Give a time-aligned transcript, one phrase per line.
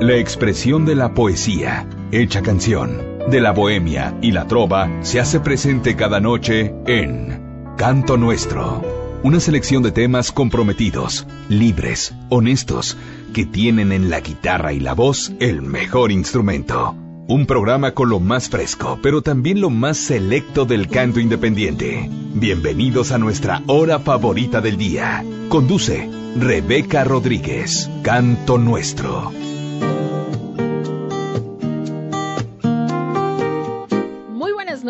[0.00, 3.00] La expresión de la poesía, hecha canción,
[3.30, 8.84] de la bohemia y la trova se hace presente cada noche en Canto Nuestro.
[9.22, 12.98] Una selección de temas comprometidos, libres, honestos,
[13.32, 16.94] que tienen en la guitarra y la voz el mejor instrumento.
[17.26, 22.10] Un programa con lo más fresco, pero también lo más selecto del canto independiente.
[22.34, 25.24] Bienvenidos a nuestra hora favorita del día.
[25.48, 26.06] Conduce
[26.38, 29.32] Rebeca Rodríguez, Canto Nuestro.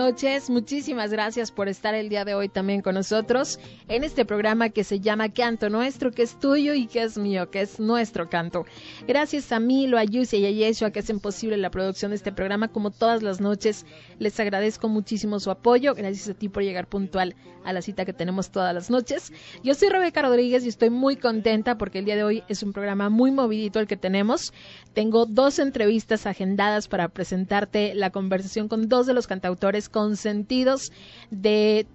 [0.07, 4.69] Noches, muchísimas gracias por estar el día de hoy también con nosotros en este programa
[4.69, 8.31] que se llama Canto Nuestro, que es tuyo y que es mío, que es nuestro
[8.31, 8.67] canto.
[9.09, 12.31] Gracias a Milo, a Yusia y a Yeshua que hacen posible la producción de este
[12.31, 13.85] programa como todas las noches.
[14.21, 18.13] Les agradezco muchísimo su apoyo, gracias a ti por llegar puntual a la cita que
[18.13, 19.33] tenemos todas las noches.
[19.65, 22.73] Yo soy Rebeca Rodríguez y estoy muy contenta porque el día de hoy es un
[22.73, 24.53] programa muy movidito el que tenemos.
[24.95, 30.93] Tengo dos entrevistas agendadas para presentarte la conversación con dos de los cantautores consentidos
[31.31, 31.87] de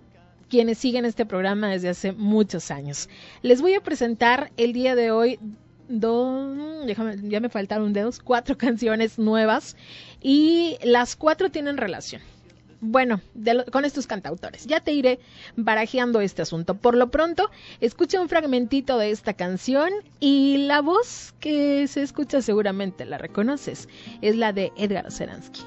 [0.50, 3.08] quienes siguen este programa desde hace muchos años.
[3.44, 5.38] Les voy a presentar el día de hoy
[5.88, 6.58] dos,
[7.22, 9.76] ya me faltaron dedos, cuatro canciones nuevas
[10.20, 12.24] y las cuatro tienen relación.
[12.80, 13.22] Bueno,
[13.72, 14.66] con estos cantautores.
[14.66, 15.20] Ya te iré
[15.56, 16.74] barajeando este asunto.
[16.74, 22.42] Por lo pronto, escucha un fragmentito de esta canción y la voz que se escucha
[22.42, 23.88] seguramente la reconoces.
[24.24, 25.62] Es la de Edgar Seransky.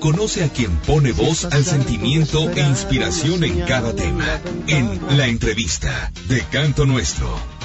[0.00, 4.40] Conoce a quien pone voz al sentimiento e inspiración en cada tema.
[4.66, 7.59] En La Entrevista de Canto Nuestro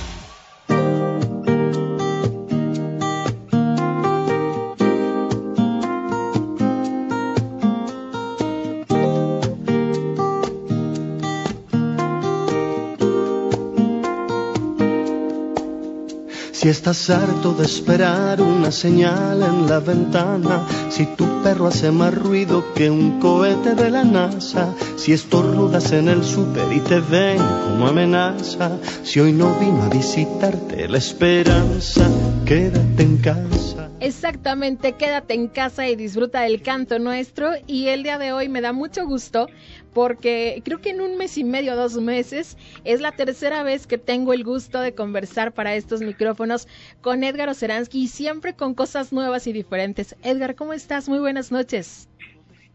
[16.65, 22.11] Si estás harto de esperar una señal en la ventana, si tu perro hace más
[22.15, 27.37] ruido que un cohete de la NASA, si estornudas en el súper y te ven
[27.37, 32.09] como amenaza, si hoy no vino a visitarte la esperanza,
[32.47, 33.84] quédate en casa.
[34.05, 37.53] Exactamente, quédate en casa y disfruta del canto nuestro.
[37.65, 39.47] Y el día de hoy me da mucho gusto
[39.95, 43.97] porque creo que en un mes y medio, dos meses, es la tercera vez que
[43.97, 46.67] tengo el gusto de conversar para estos micrófonos
[47.01, 50.15] con Edgar Oceransky y siempre con cosas nuevas y diferentes.
[50.21, 51.09] Edgar, ¿cómo estás?
[51.09, 52.07] Muy buenas noches.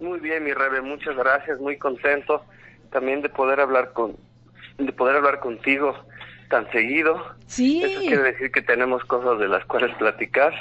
[0.01, 2.45] Muy bien, mi Rebe, muchas gracias, muy contento
[2.91, 4.17] también de poder hablar con
[4.79, 5.95] de poder hablar contigo
[6.51, 7.35] tan seguido.
[7.47, 7.83] Sí.
[7.83, 10.53] Eso quiere decir que tenemos cosas de las cuales platicar,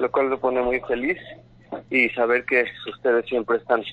[0.00, 1.18] lo cual me pone muy feliz
[1.90, 3.84] y saber que ustedes siempre están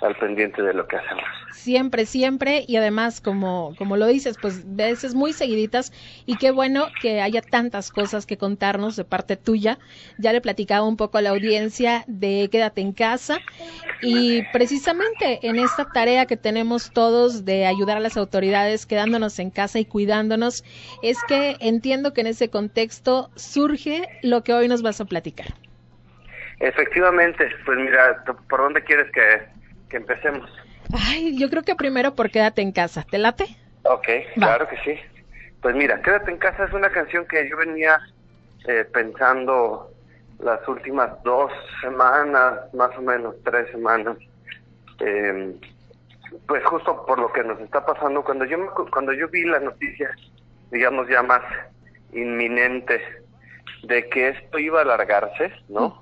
[0.00, 1.24] al pendiente de lo que hacemos.
[1.52, 5.92] Siempre, siempre, y además, como, como lo dices, pues veces muy seguiditas,
[6.24, 9.78] y qué bueno que haya tantas cosas que contarnos de parte tuya.
[10.18, 13.38] Ya le platicaba un poco a la audiencia de Quédate en casa,
[14.00, 19.50] y precisamente en esta tarea que tenemos todos de ayudar a las autoridades quedándonos en
[19.50, 20.64] casa y cuidándonos,
[21.02, 25.48] es que entiendo que en ese contexto surge lo que hoy nos vas a platicar.
[26.60, 29.57] Efectivamente, pues mira, ¿por dónde quieres que
[29.88, 30.50] que empecemos.
[30.92, 33.04] Ay, yo creo que primero por Quédate en casa.
[33.08, 33.44] ¿Te late?
[33.84, 35.00] Ok, claro que sí.
[35.60, 37.98] Pues mira, Quédate en casa es una canción que yo venía
[38.66, 39.92] eh, pensando
[40.40, 44.16] las últimas dos semanas, más o menos tres semanas.
[45.00, 45.54] Eh,
[46.46, 48.58] pues justo por lo que nos está pasando, cuando yo
[48.90, 50.10] cuando yo vi la noticia,
[50.70, 51.42] digamos ya más
[52.12, 53.00] inminente,
[53.84, 55.98] de que esto iba a alargarse, ¿no?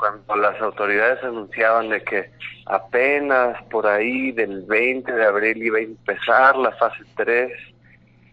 [0.00, 2.30] Cuando las autoridades anunciaban de que
[2.66, 7.52] apenas por ahí del 20 de abril iba a empezar la fase 3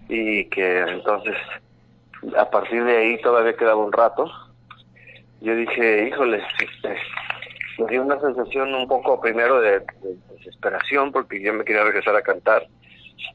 [0.08, 1.36] y que entonces
[2.38, 4.32] a partir de ahí todavía quedaba un rato,
[5.42, 6.98] yo dije, híjole, este,
[7.80, 9.84] me dio una sensación un poco primero de,
[10.38, 12.66] desesperación porque yo me quería regresar a cantar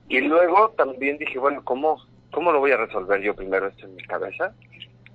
[0.08, 2.02] y luego también dije, bueno, ¿cómo,
[2.32, 4.54] ¿cómo lo voy a resolver yo primero esto en mi cabeza?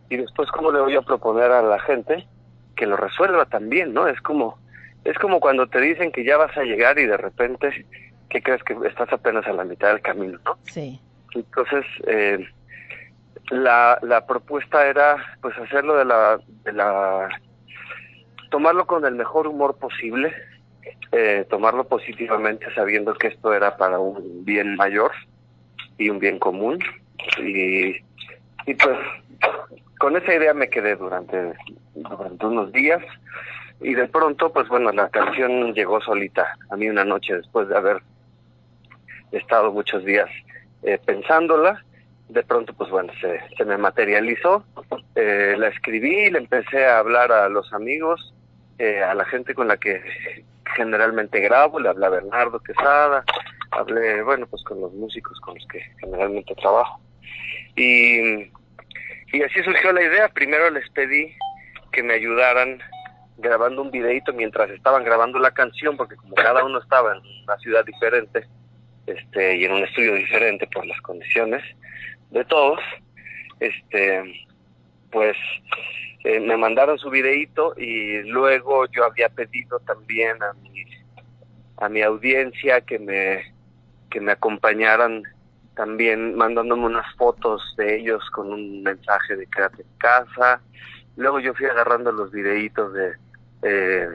[0.10, 2.26] Y después, ¿cómo le voy a proponer a la gente
[2.78, 4.08] que lo resuelva también, ¿no?
[4.08, 4.58] Es como,
[5.04, 7.86] es como cuando te dicen que ya vas a llegar y de repente,
[8.30, 10.58] ¿qué crees que estás apenas a la mitad del camino, ¿no?
[10.64, 11.02] Sí.
[11.34, 12.48] Entonces, eh,
[13.50, 17.28] la, la propuesta era, pues, hacerlo de la, de la,
[18.50, 20.34] tomarlo con el mejor humor posible,
[21.12, 25.12] eh, tomarlo positivamente sabiendo que esto era para un bien mayor
[25.98, 26.80] y un bien común
[27.40, 27.96] y,
[28.66, 28.98] y pues
[30.00, 31.54] con esa idea me quedé durante,
[32.42, 33.02] unos días
[33.82, 37.78] y de pronto, pues bueno, la canción llegó solita a mí una noche después de
[37.78, 38.02] haber
[39.32, 40.30] estado muchos días
[40.84, 41.84] eh, pensándola.
[42.30, 44.66] De pronto, pues bueno, se, se me materializó.
[45.16, 48.34] Eh, la escribí, le empecé a hablar a los amigos,
[48.80, 50.02] eh, a la gente con la que
[50.76, 53.24] generalmente grabo, le hablé a Bernardo Quesada,
[53.72, 57.00] hablé, bueno, pues con los músicos con los que generalmente trabajo.
[57.76, 58.52] Y,
[59.32, 60.30] y así surgió la idea.
[60.30, 61.36] Primero les pedí
[61.92, 62.82] que me ayudaran
[63.38, 67.58] grabando un videito mientras estaban grabando la canción, porque como cada uno estaba en una
[67.58, 68.48] ciudad diferente
[69.06, 71.64] este, y en un estudio diferente por las condiciones
[72.32, 72.80] de todos,
[73.60, 74.48] este,
[75.12, 75.38] pues
[76.24, 80.84] eh, me mandaron su videito y luego yo había pedido también a mi,
[81.78, 83.54] a mi audiencia que me,
[84.10, 85.24] que me acompañaran
[85.78, 90.60] también mandándome unas fotos de ellos con un mensaje de quédate en casa.
[91.16, 93.14] Luego yo fui agarrando los videitos de
[93.62, 94.10] eh,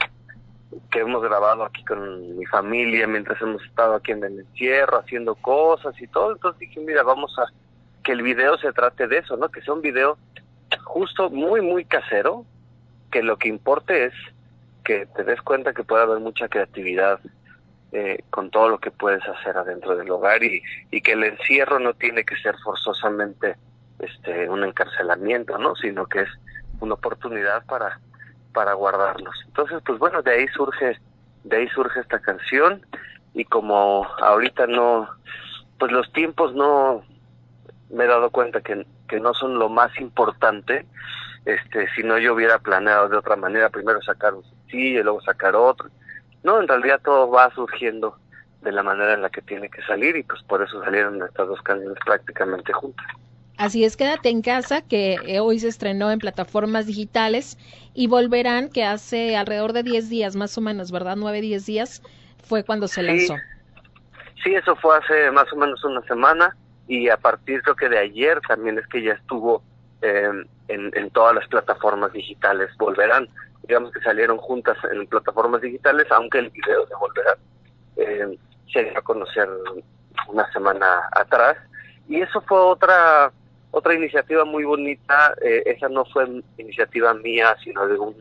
[0.91, 5.37] que hemos grabado aquí con mi familia mientras hemos estado aquí en el encierro haciendo
[5.37, 6.33] cosas y todo.
[6.33, 7.45] Entonces dije, mira, vamos a
[8.03, 9.49] que el video se trate de eso, ¿no?
[9.49, 10.19] Que sea un video
[10.83, 12.45] justo muy, muy casero,
[13.13, 14.15] que lo que importe es
[14.85, 17.21] que te des cuenta que puede haber mucha creatividad
[17.93, 21.79] eh, con todo lo que puedes hacer adentro del hogar y, y que el encierro
[21.79, 23.57] no tiene que ser forzosamente
[23.99, 25.77] este un encarcelamiento, ¿no?
[25.77, 26.29] Sino que es
[26.81, 28.01] una oportunidad para
[28.53, 29.35] para guardarlos.
[29.47, 30.99] Entonces, pues bueno, de ahí surge,
[31.45, 32.85] de ahí surge esta canción
[33.35, 35.09] y como ahorita no,
[35.79, 37.03] pues los tiempos no,
[37.91, 40.87] me he dado cuenta que, que no son lo más importante,
[41.45, 45.21] este, si no yo hubiera planeado de otra manera, primero sacar un sí y luego
[45.23, 45.91] sacar otro.
[46.45, 48.17] No, en realidad todo va surgiendo
[48.63, 51.49] de la manera en la que tiene que salir y pues por eso salieron estas
[51.49, 53.07] dos canciones prácticamente juntas.
[53.59, 57.59] Así es, quédate en casa, que eh, hoy se estrenó en plataformas digitales
[57.95, 61.17] y volverán, que hace alrededor de 10 días, más o menos, ¿verdad?
[61.17, 62.03] 9, 10 días
[62.43, 63.37] fue cuando se lanzó.
[64.43, 66.57] Sí, eso fue hace más o menos una semana
[66.89, 69.63] y a partir creo que de ayer también es que ya estuvo
[70.01, 72.71] en, en todas las plataformas digitales.
[72.79, 73.29] Volverán,
[73.63, 77.39] digamos que salieron juntas en plataformas digitales, aunque el video de Volverán
[77.97, 78.39] eh,
[78.73, 79.49] se dio a conocer
[80.29, 81.57] una semana atrás.
[82.09, 83.33] Y eso fue otra
[83.73, 88.15] otra iniciativa muy bonita, eh, esa no fue iniciativa mía, sino de un,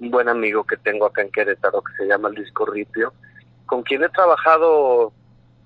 [0.00, 3.12] buen amigo que tengo acá en Querétaro, que se llama Luis Corripio,
[3.66, 5.12] con quien he trabajado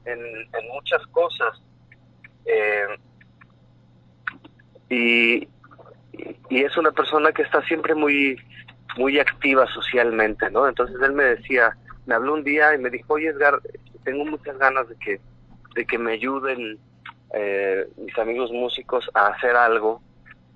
[0.04, 0.20] en,
[0.72, 1.60] muchas cosas.
[2.46, 2.86] Eh,
[4.88, 5.48] y,
[6.50, 8.38] y es una persona que está siempre muy
[8.96, 10.68] muy activa socialmente, ¿no?
[10.68, 13.60] Entonces él me decía, me habló un día y me dijo, oye Edgar,
[14.04, 15.20] tengo muchas ganas de que
[15.74, 16.78] de que me ayuden
[17.32, 20.02] eh, mis amigos músicos a hacer algo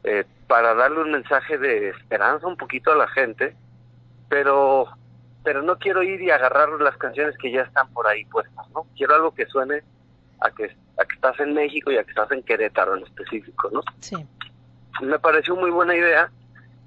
[0.04, 3.56] eh, para darle un mensaje de esperanza un poquito a la gente,
[4.28, 4.88] pero
[5.42, 8.86] pero no quiero ir y agarrar las canciones que ya están por ahí puestas, ¿no?
[8.96, 9.82] Quiero algo que suene
[10.40, 13.70] a que, a que estás en México y a que estás en Querétaro en específico,
[13.72, 13.80] ¿no?
[14.00, 14.16] Sí.
[15.02, 16.30] Me pareció muy buena idea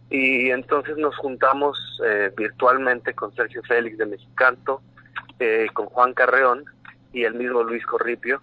[0.10, 4.82] y entonces nos juntamos eh, virtualmente con Sergio Félix de Mexicanto,
[5.40, 6.66] eh, con Juan Carreón
[7.14, 8.42] y el mismo Luis Corripio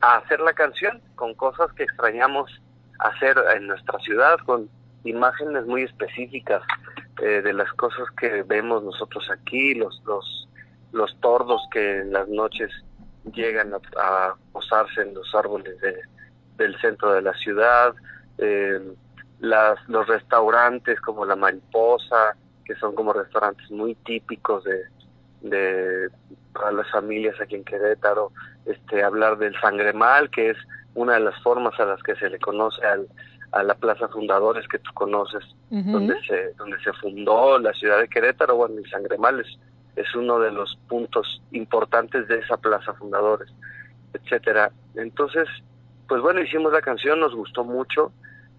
[0.00, 2.50] a hacer la canción con cosas que extrañamos
[2.98, 4.68] hacer en nuestra ciudad, con
[5.04, 6.62] imágenes muy específicas
[7.22, 10.48] eh, de las cosas que vemos nosotros aquí, los, los,
[10.92, 12.70] los tordos que en las noches
[13.32, 15.96] llegan a, posarse en los árboles de,
[16.56, 17.94] del centro de la ciudad,
[18.38, 18.80] eh,
[19.40, 24.84] las, los restaurantes como La Mariposa, que son como restaurantes muy típicos de,
[25.42, 26.10] de
[26.52, 28.32] para las familias aquí en Querétaro,
[28.64, 30.56] este, hablar del sangre mal, que es
[30.94, 33.06] una de las formas a las que se le conoce al,
[33.52, 38.08] a la Plaza Fundadores que tú conoces, donde se donde se fundó la ciudad de
[38.08, 39.58] Querétaro, bueno, el Sangremal es,
[39.96, 43.48] es uno de los puntos importantes de esa Plaza Fundadores,
[44.14, 44.70] etcétera.
[44.94, 45.46] Entonces,
[46.08, 48.12] pues bueno, hicimos la canción, nos gustó mucho,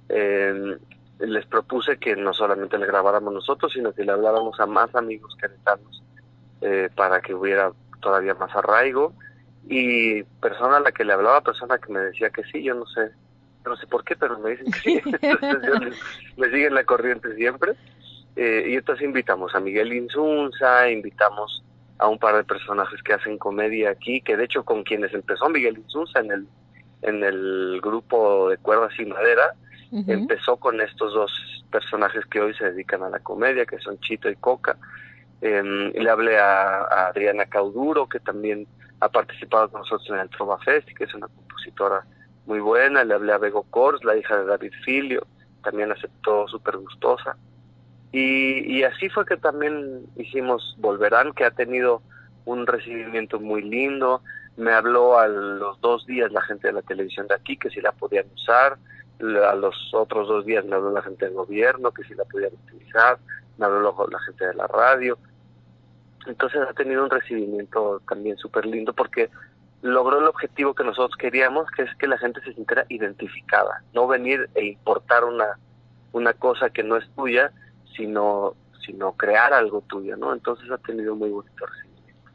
[0.10, 0.78] eh,
[1.20, 5.36] les propuse que no solamente le grabáramos nosotros, sino que le habláramos a más amigos
[5.40, 6.04] queretanos
[6.62, 9.14] eh, para que hubiera todavía más arraigo
[9.68, 12.86] y persona a la que le hablaba, persona que me decía que sí, yo no
[12.86, 13.12] sé,
[13.66, 16.00] no sé por qué, pero me dicen que sí, entonces
[16.38, 17.74] me siguen la corriente siempre.
[18.36, 21.64] Eh, y entonces invitamos a Miguel Insunza, invitamos
[21.98, 25.50] a un par de personajes que hacen comedia aquí, que de hecho con quienes empezó
[25.50, 26.48] Miguel Insunza en el,
[27.02, 29.54] en el grupo de cuerdas y madera,
[29.92, 31.32] empezó con estos dos
[31.72, 34.78] personajes que hoy se dedican a la comedia, que son Chito y Coca.
[35.42, 38.68] Eh, le hablé a, a Adriana Cauduro, que también
[39.00, 42.06] ha participado con nosotros en el Trova Fest, que es una compositora
[42.46, 43.04] muy buena.
[43.04, 45.28] Le hablé a Bego Kors, la hija de David Filio,
[45.64, 47.38] también aceptó súper gustosa.
[48.12, 52.02] Y, y así fue que también hicimos Volverán, que ha tenido
[52.46, 54.22] un recibimiento muy lindo.
[54.56, 57.80] me habló a los dos días la gente de la televisión de aquí que si
[57.80, 58.78] la podían usar,
[59.20, 62.54] a los otros dos días me habló la gente del gobierno que si la podían
[62.54, 63.18] utilizar,
[63.58, 65.18] me habló la gente de la radio.
[66.26, 69.30] Entonces ha tenido un recibimiento también súper lindo porque
[69.82, 74.08] logró el objetivo que nosotros queríamos, que es que la gente se sintiera identificada, no
[74.08, 75.58] venir e importar una,
[76.12, 77.52] una cosa que no es tuya,
[77.96, 78.56] sino,
[78.86, 80.34] sino crear algo tuyo, ¿no?
[80.34, 81.87] Entonces ha tenido muy bonito recibimiento.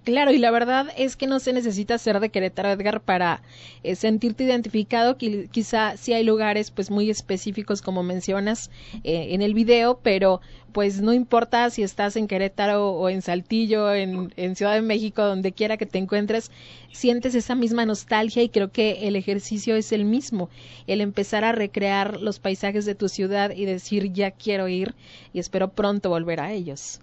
[0.05, 3.41] Claro, y la verdad es que no se necesita ser de Querétaro, Edgar, para
[3.85, 5.17] eh, sentirte identificado.
[5.17, 8.69] Quizá sí hay lugares pues muy específicos, como mencionas
[9.05, 10.41] eh, en el video, pero
[10.73, 15.23] pues no importa si estás en Querétaro o en Saltillo, en, en Ciudad de México,
[15.23, 16.51] donde quiera que te encuentres,
[16.91, 20.51] sientes esa misma nostalgia y creo que el ejercicio es el mismo,
[20.89, 24.97] el empezar a recrear los paisajes de tu ciudad y decir ya quiero ir
[25.33, 27.01] y espero pronto volver a ellos.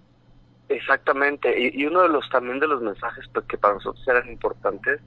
[0.70, 5.02] Exactamente, y, uno de los también de los mensajes pues, que para nosotros eran importantes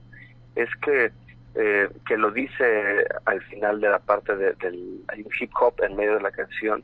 [0.55, 1.11] es que
[1.55, 5.75] eh, que lo dice al final de la parte de, del hay un hip hop
[5.83, 6.83] en medio de la canción.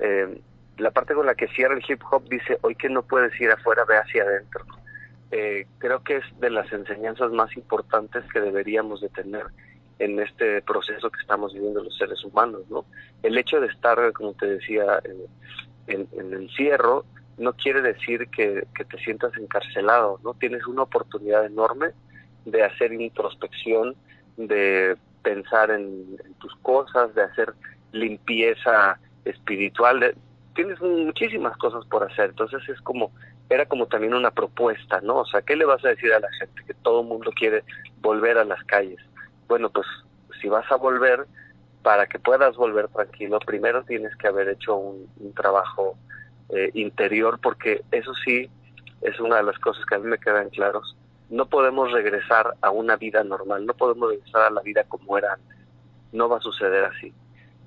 [0.00, 0.40] Eh,
[0.78, 3.50] la parte con la que cierra el hip hop dice hoy que no puedes ir
[3.50, 4.64] afuera ve hacia adentro
[5.32, 9.44] eh, creo que es de las enseñanzas más importantes que deberíamos de tener
[9.98, 12.84] en este proceso que estamos viviendo los seres humanos no
[13.24, 15.00] el hecho de estar como te decía
[15.88, 17.04] en, en el encierro
[17.38, 20.34] no quiere decir que, te sientas encarcelado, ¿no?
[20.34, 21.92] Tienes una oportunidad enorme
[22.44, 23.94] de hacer introspección,
[24.36, 27.54] de pensar en, tus cosas, de hacer
[27.92, 30.14] limpieza espiritual,
[30.54, 33.12] tienes muchísimas cosas por hacer, entonces es como,
[33.48, 35.18] era como también una propuesta, ¿no?
[35.18, 36.64] O sea, ¿qué le vas a decir a la gente?
[36.66, 37.62] Que todo el mundo quiere
[38.00, 39.00] volver a las calles.
[39.46, 39.86] Bueno, pues
[40.40, 41.26] si vas a volver,
[41.82, 45.96] para que puedas volver tranquilo, primero tienes que haber hecho un trabajo
[46.50, 48.48] eh, interior, porque eso sí
[49.02, 50.96] es una de las cosas que a mí me quedan claros.
[51.30, 55.34] No podemos regresar a una vida normal, no podemos regresar a la vida como era
[55.34, 55.58] antes.
[56.12, 57.12] No va a suceder así.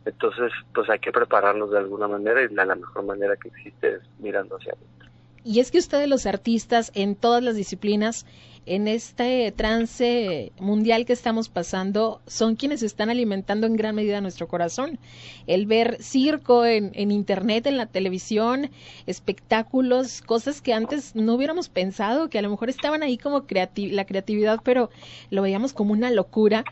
[0.06, 3.96] Entonces, pues hay que prepararnos de alguna manera y de la mejor manera que existe
[3.96, 5.10] es mirando hacia adentro.
[5.44, 8.26] Y es que ustedes los artistas en todas las disciplinas,
[8.66, 14.48] en este trance mundial que estamos pasando, son quienes están alimentando en gran medida nuestro
[14.48, 15.00] corazón.
[15.48, 18.70] El ver circo en, en internet, en la televisión,
[19.08, 24.06] espectáculos, cosas que antes no hubiéramos pensado, que a lo mejor estaban ahí como la
[24.06, 24.90] creatividad, pero
[25.30, 26.64] lo veíamos como una locura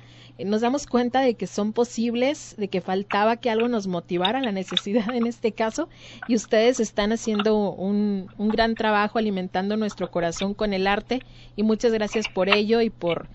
[0.45, 4.51] nos damos cuenta de que son posibles, de que faltaba que algo nos motivara, la
[4.51, 5.89] necesidad en este caso,
[6.27, 11.21] y ustedes están haciendo un, un gran trabajo alimentando nuestro corazón con el arte,
[11.55, 13.27] y muchas gracias por ello y por,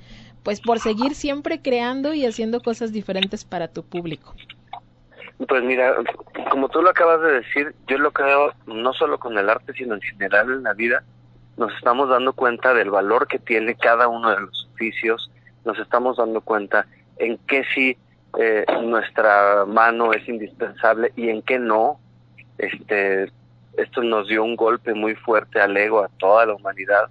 [0.42, 4.34] pues, por seguir siempre creando y haciendo cosas diferentes para tu público.
[5.48, 5.96] Pues mira,
[6.50, 9.94] como tú lo acabas de decir, yo lo creo no solo con el arte, sino
[9.94, 11.02] en general en la vida,
[11.56, 15.30] nos estamos dando cuenta del valor que tiene cada uno de los oficios,
[15.64, 17.96] nos estamos dando cuenta en qué sí
[18.38, 22.00] eh, nuestra mano es indispensable y en qué no.
[22.58, 23.30] Este,
[23.76, 27.08] esto nos dio un golpe muy fuerte al ego, a toda la humanidad,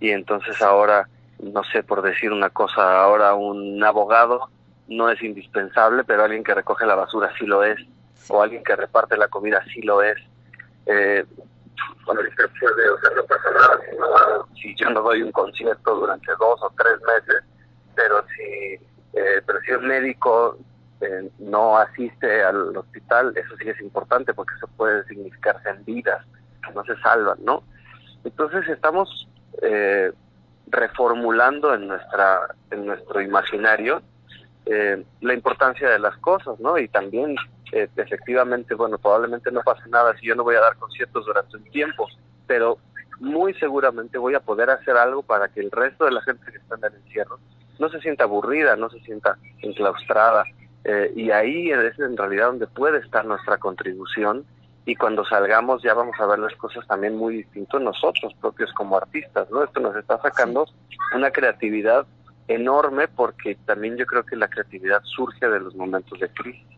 [0.00, 1.08] y entonces ahora,
[1.38, 4.48] no sé por decir una cosa, ahora un abogado
[4.88, 7.78] no es indispensable, pero alguien que recoge la basura sí lo es,
[8.28, 10.16] o alguien que reparte la comida sí lo es.
[10.86, 11.24] Eh,
[12.04, 12.20] bueno,
[14.54, 17.44] si yo no doy un concierto durante dos o tres meses,
[17.96, 18.74] pero si,
[19.14, 20.58] eh, pero médico
[21.00, 26.24] eh, no asiste al hospital, eso sí es importante porque eso puede significar en vidas
[26.64, 27.64] que no se salvan, ¿no?
[28.24, 29.28] Entonces estamos
[29.62, 30.12] eh,
[30.68, 34.02] reformulando en nuestra en nuestro imaginario
[35.20, 36.76] la importancia de las cosas, ¿no?
[36.76, 37.36] Y también
[37.70, 41.62] efectivamente, bueno, probablemente no pase nada si yo no voy a dar conciertos durante un
[41.70, 42.08] tiempo,
[42.48, 42.78] pero
[43.20, 46.58] muy seguramente voy a poder hacer algo para que el resto de la gente que
[46.58, 47.38] está en el encierro
[47.78, 50.44] no se sienta aburrida, no se sienta enclaustrada.
[50.84, 54.44] Eh, y ahí es en realidad donde puede estar nuestra contribución
[54.84, 58.96] y cuando salgamos ya vamos a ver las cosas también muy distintos nosotros propios como
[58.96, 59.64] artistas, ¿no?
[59.64, 60.66] Esto nos está sacando
[61.12, 62.06] una creatividad
[62.46, 66.75] enorme porque también yo creo que la creatividad surge de los momentos de crisis.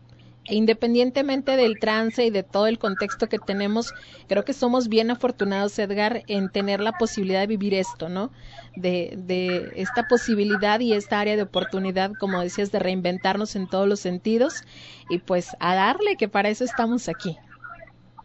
[0.49, 3.93] Independientemente del trance y de todo el contexto que tenemos,
[4.27, 8.31] creo que somos bien afortunados, Edgar, en tener la posibilidad de vivir esto, ¿no?
[8.75, 13.87] De, de esta posibilidad y esta área de oportunidad, como decías, de reinventarnos en todos
[13.87, 14.63] los sentidos
[15.09, 17.37] y pues a darle, que para eso estamos aquí.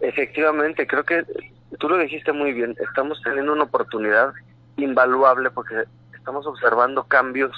[0.00, 1.24] Efectivamente, creo que
[1.78, 4.32] tú lo dijiste muy bien, estamos teniendo una oportunidad
[4.76, 7.52] invaluable porque estamos observando cambios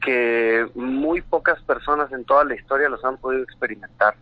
[0.00, 4.14] que muy pocas personas en toda la historia los han podido experimentar.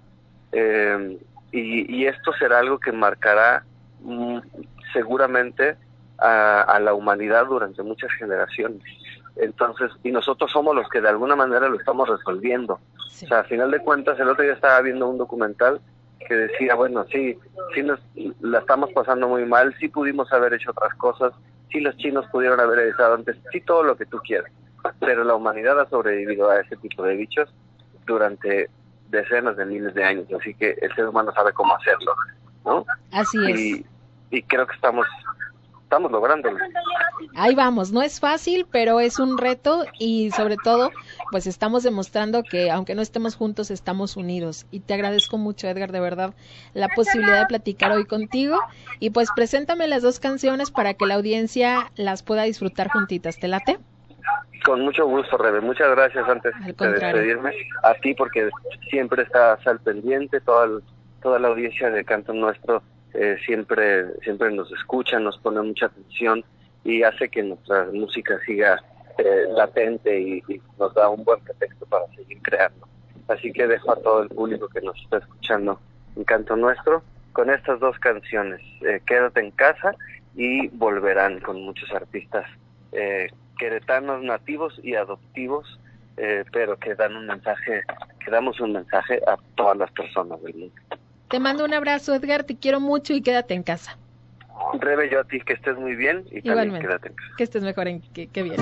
[0.52, 1.18] Eh,
[1.52, 3.64] y, esto será algo que marcará
[4.00, 4.38] mm,
[4.92, 5.76] seguramente
[6.18, 8.82] a, la humanidad durante muchas generaciones.
[9.36, 12.74] Entonces, y nosotros somos los que de alguna manera lo estamos resolviendo.
[12.98, 15.80] O sea, al final de cuentas, el otro día estaba viendo un documental
[16.26, 17.38] que decía, bueno, sí,
[17.74, 18.00] sí nos,
[18.40, 21.32] la estamos pasando muy mal, sí pudimos haber hecho otras cosas,
[21.70, 24.50] sí los chinos pudieron haber estado antes, sí todo lo que tú quieras,
[25.00, 27.52] pero la humanidad ha sobrevivido a ese tipo de bichos
[28.06, 28.70] durante
[29.08, 32.14] decenas de miles de años, así que el ser humano sabe cómo hacerlo,
[32.64, 32.86] ¿no?
[33.12, 33.84] Así es.
[34.30, 35.06] y creo que estamos
[35.86, 36.58] estamos lográndolo.
[37.36, 40.90] Ahí vamos, no es fácil, pero es un reto y sobre todo,
[41.30, 44.66] pues estamos demostrando que aunque no estemos juntos, estamos unidos.
[44.72, 46.34] Y te agradezco mucho, Edgar, de verdad,
[46.74, 48.58] la posibilidad de platicar hoy contigo.
[48.98, 53.38] Y pues preséntame las dos canciones para que la audiencia las pueda disfrutar juntitas.
[53.38, 53.78] ¿Te late?
[54.64, 55.60] Con mucho gusto, Rebe.
[55.60, 57.52] Muchas gracias antes de despedirme
[57.82, 58.50] a ti porque
[58.90, 60.80] siempre estás al pendiente, toda,
[61.22, 62.82] toda la audiencia de Canto Nuestro
[63.14, 66.44] eh, siempre, siempre nos escucha, nos pone mucha atención
[66.84, 68.82] y hace que nuestra música siga
[69.18, 70.42] eh, latente y,
[70.78, 72.86] nos da un buen pretexto para seguir creando.
[73.28, 75.80] Así que dejo a todo el público que nos está escuchando
[76.14, 77.02] en Canto Nuestro
[77.32, 79.94] con estas dos canciones, eh, Quédate en casa
[80.34, 82.46] y Volverán con muchos artistas
[83.56, 85.78] queretanos nativos y adoptivos,
[86.52, 87.82] pero que dan un mensaje,
[88.24, 90.74] que damos un mensaje a todas las personas del mundo.
[91.28, 93.98] Te mando un abrazo, Edgar, te quiero mucho y quédate en casa.
[94.80, 97.34] Rebe, yo a ti que estés muy bien y también quédate en casa.
[97.36, 98.56] Que estés mejor, en, que, que bien.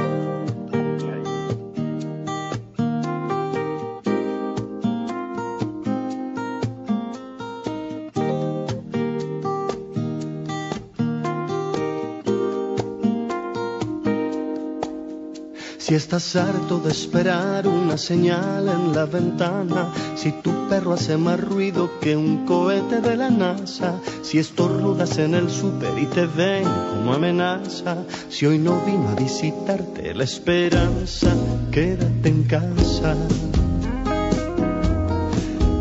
[15.85, 21.39] Si estás harto de esperar una señal en la ventana, si tu perro hace más
[21.39, 26.65] ruido que un cohete de la NASA, si estornudas en el súper y te ven
[26.65, 27.99] como amenaza,
[28.31, 31.29] si hoy no vino a visitarte la esperanza,
[31.71, 33.15] quédate en casa.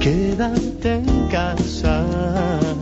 [0.02, 2.73] Quédate en casa.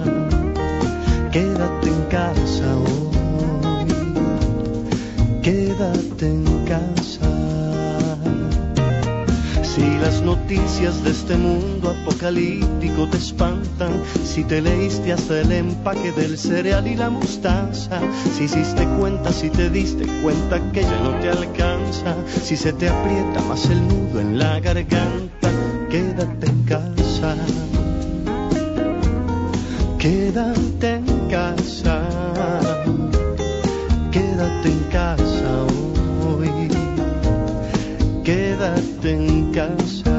[11.00, 13.94] De este mundo apocalíptico te espantan,
[14.26, 18.02] si te leíste hasta el empaque del cereal y la mostaza,
[18.38, 22.90] si hiciste cuenta, si te diste cuenta que ya no te alcanza, si se te
[22.90, 25.50] aprieta más el nudo en la garganta,
[25.90, 27.36] quédate en casa.
[29.98, 32.02] Quédate en casa.
[34.12, 35.32] Quédate en casa
[38.24, 40.11] quédate en casa.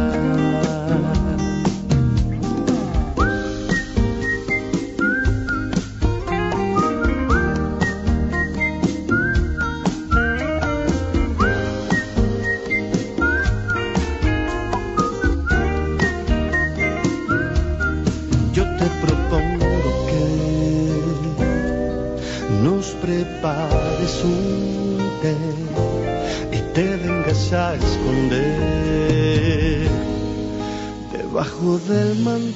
[31.42, 32.52] Debajo del mantel.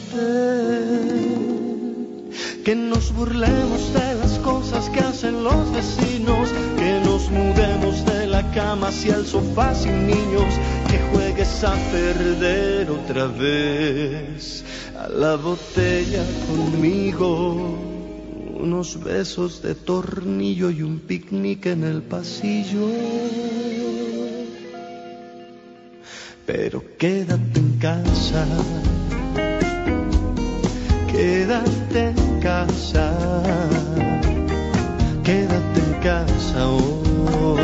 [2.64, 8.48] Que nos burlemos de las cosas que hacen los vecinos, que nos mudemos de la
[8.52, 10.54] cama hacia el sofá sin niños,
[10.88, 14.64] que juegues a perder otra vez
[14.98, 17.78] a la botella conmigo
[18.58, 22.88] unos besos de tornillo y un picnic en el pasillo.
[26.46, 28.46] Pero quédate en casa,
[31.10, 33.12] quédate en casa,
[35.24, 37.60] quédate en casa hoy,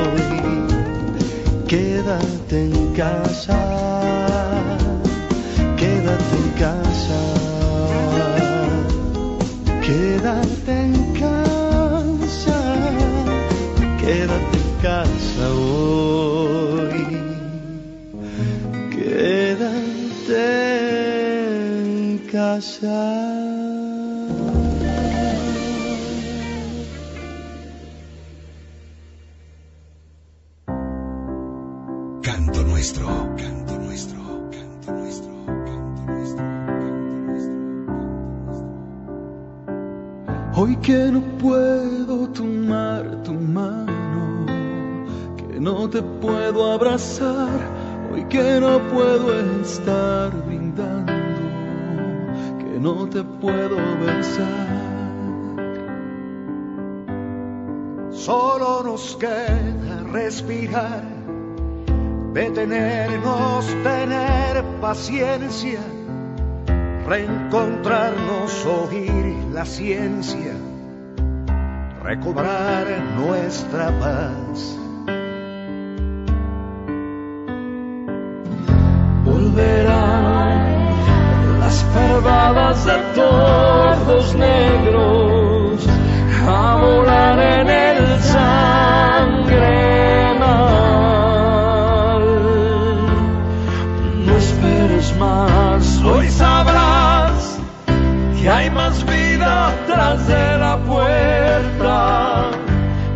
[1.68, 4.21] quédate en casa,
[22.62, 22.91] en
[60.72, 61.02] Respirar
[62.32, 65.80] detenernos, tener paciencia,
[67.06, 70.54] reencontrarnos, oír la ciencia,
[72.02, 72.86] recobrar
[73.18, 74.78] nuestra paz.
[79.26, 80.70] Volverán
[81.60, 85.86] las pervadas de todos negros
[86.48, 88.91] a volar en el sangre
[96.04, 97.58] hoy sabrás
[98.40, 102.50] que hay más vida tras de la puerta,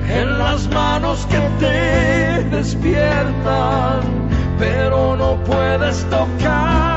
[0.08, 4.00] en las manos que te despiertan,
[4.58, 6.96] pero no puedes tocar.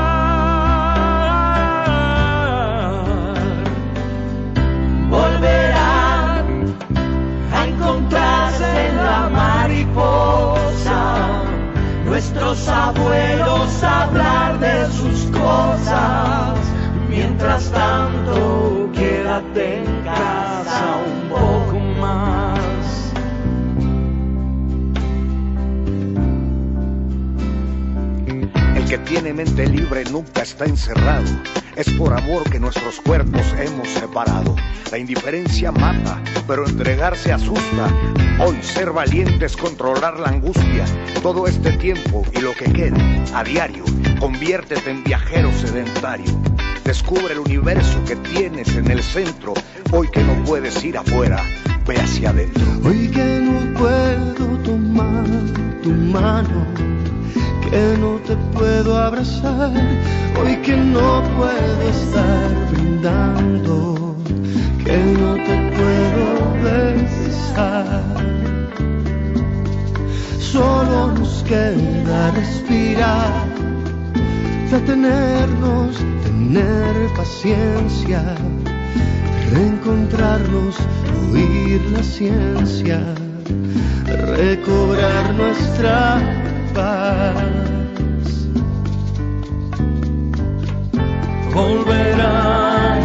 [5.10, 6.74] volverán
[7.52, 11.16] a encontrarse en la mariposa.
[12.04, 15.19] Nuestros abuelos hablar de sus.
[17.40, 23.12] Mientras tanto, quédate en casa un poco más.
[28.76, 31.24] El que tiene mente libre nunca está encerrado.
[31.76, 34.54] Es por amor que nuestros cuerpos hemos separado.
[34.92, 37.88] La indiferencia mata, pero entregarse asusta.
[38.38, 40.84] Hoy ser valiente es controlar la angustia.
[41.22, 43.84] Todo este tiempo y lo que quede, a diario,
[44.18, 46.49] conviértete en viajero sedentario.
[46.84, 49.54] Descubre el universo que tienes en el centro.
[49.92, 51.42] Hoy que no puedes ir afuera,
[51.86, 52.64] ve hacia adentro.
[52.84, 55.24] Hoy que no puedo tomar
[55.82, 56.66] tu mano,
[57.68, 59.72] que no te puedo abrazar,
[60.40, 64.16] hoy que no puedo estar brindando,
[64.84, 68.04] que no te puedo besar.
[70.40, 73.46] Solo nos queda respirar,
[74.70, 75.96] detenernos,
[76.40, 78.22] tener paciencia,
[79.52, 80.76] reencontrarnos,
[81.32, 83.00] oír la ciencia,
[84.36, 86.18] recobrar nuestra
[86.74, 87.44] paz.
[91.54, 93.00] Volverán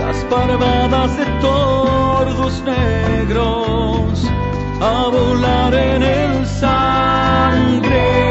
[0.00, 4.24] las barbadas de tordos negros
[4.80, 8.29] a volar en el sangre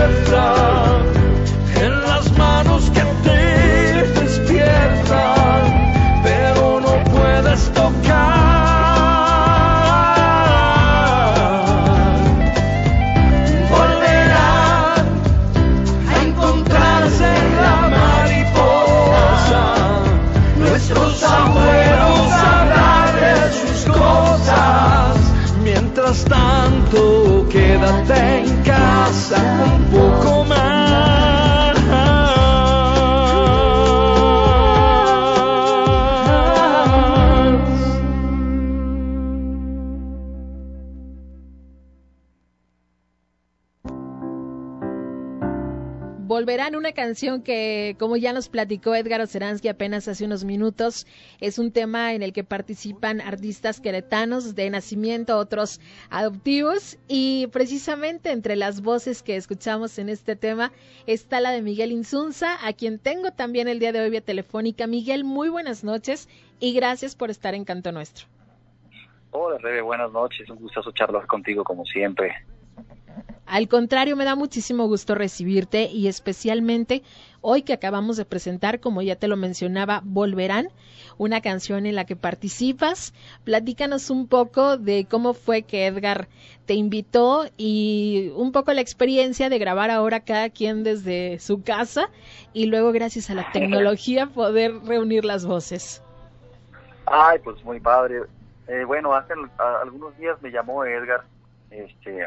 [0.00, 0.69] puerta, en
[46.76, 51.06] Una canción que, como ya nos platicó Edgar Oceransky apenas hace unos minutos,
[51.40, 58.30] es un tema en el que participan artistas queretanos de nacimiento, otros adoptivos, y precisamente
[58.30, 60.72] entre las voces que escuchamos en este tema
[61.06, 64.86] está la de Miguel Insunza, a quien tengo también el día de hoy vía telefónica.
[64.86, 66.28] Miguel, muy buenas noches
[66.60, 68.26] y gracias por estar en Canto Nuestro.
[69.32, 70.48] Hola, Rebe, buenas noches.
[70.48, 72.34] Un gustazo charlar contigo como siempre.
[73.46, 77.02] Al contrario, me da muchísimo gusto recibirte y especialmente
[77.40, 80.68] hoy que acabamos de presentar, como ya te lo mencionaba, Volverán,
[81.18, 83.12] una canción en la que participas.
[83.42, 86.28] Platícanos un poco de cómo fue que Edgar
[86.64, 92.08] te invitó y un poco la experiencia de grabar ahora cada quien desde su casa
[92.52, 96.04] y luego gracias a la tecnología poder reunir las voces.
[97.06, 98.22] Ay, pues muy padre.
[98.68, 99.32] Eh, bueno, hace
[99.82, 101.24] algunos días me llamó Edgar
[101.70, 102.24] este,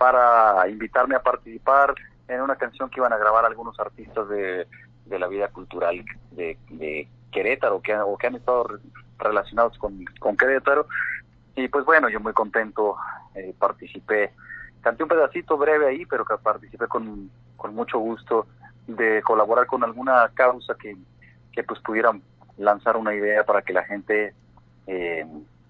[0.00, 1.94] para invitarme a participar
[2.26, 4.66] en una canción que iban a grabar algunos artistas de,
[5.04, 6.56] de la vida cultural de,
[7.30, 8.78] Querétaro que, o que han estado re-
[9.18, 10.86] relacionados con, con Querétaro.
[11.54, 12.96] Y pues bueno, yo muy contento
[13.34, 14.32] eh, participé.
[14.80, 18.46] Canté un pedacito breve ahí, pero que participé con, con mucho gusto
[18.86, 20.96] de colaborar con alguna causa que,
[21.52, 22.22] que pues pudieran
[22.56, 24.32] lanzar una idea para que la gente
[24.86, 25.26] eh,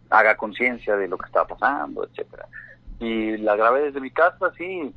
[0.08, 2.46] haga conciencia de lo que está pasando, etcétera.
[3.00, 4.94] Y la grabé desde mi casa, sí.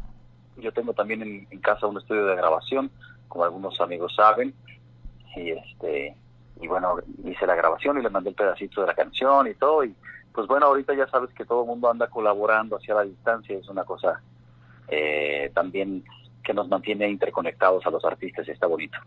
[0.58, 2.92] Yo tengo también en, casa un estudio de grabación
[3.28, 4.54] como algunos amigos saben.
[5.36, 6.16] Y este
[6.62, 9.84] y bueno, hice la grabación y le mandé el pedacito de la canción y todo.
[9.84, 9.96] Y
[10.34, 13.58] pues bueno, ahorita ya sabes que todo el mundo anda colaborando hacia la distancia.
[13.58, 14.22] Es una cosa
[14.90, 16.04] eh, también
[16.44, 18.98] que nos mantiene interconectados a los artistas y está bonito.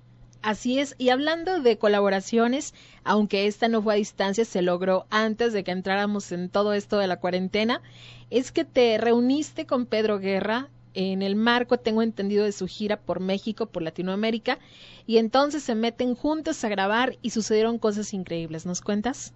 [0.47, 5.53] Así es, y hablando de colaboraciones, aunque esta no fue a distancia, se logró antes
[5.53, 7.83] de que entráramos en todo esto de la cuarentena,
[8.31, 12.97] es que te reuniste con Pedro Guerra en el marco, tengo entendido, de su gira
[12.97, 14.61] por México, por Latinoamérica,
[15.05, 18.67] y entonces se meten juntos a grabar y sucedieron cosas increíbles.
[18.67, 19.35] ¿Nos cuentas?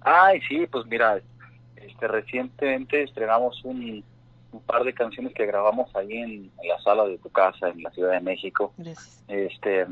[0.00, 1.22] Ay, sí, pues mira,
[1.76, 4.02] este, recientemente estrenamos un,
[4.52, 7.90] un par de canciones que grabamos ahí en, la sala de tu casa en la
[7.90, 8.72] Ciudad de México.
[9.28, 9.86] Este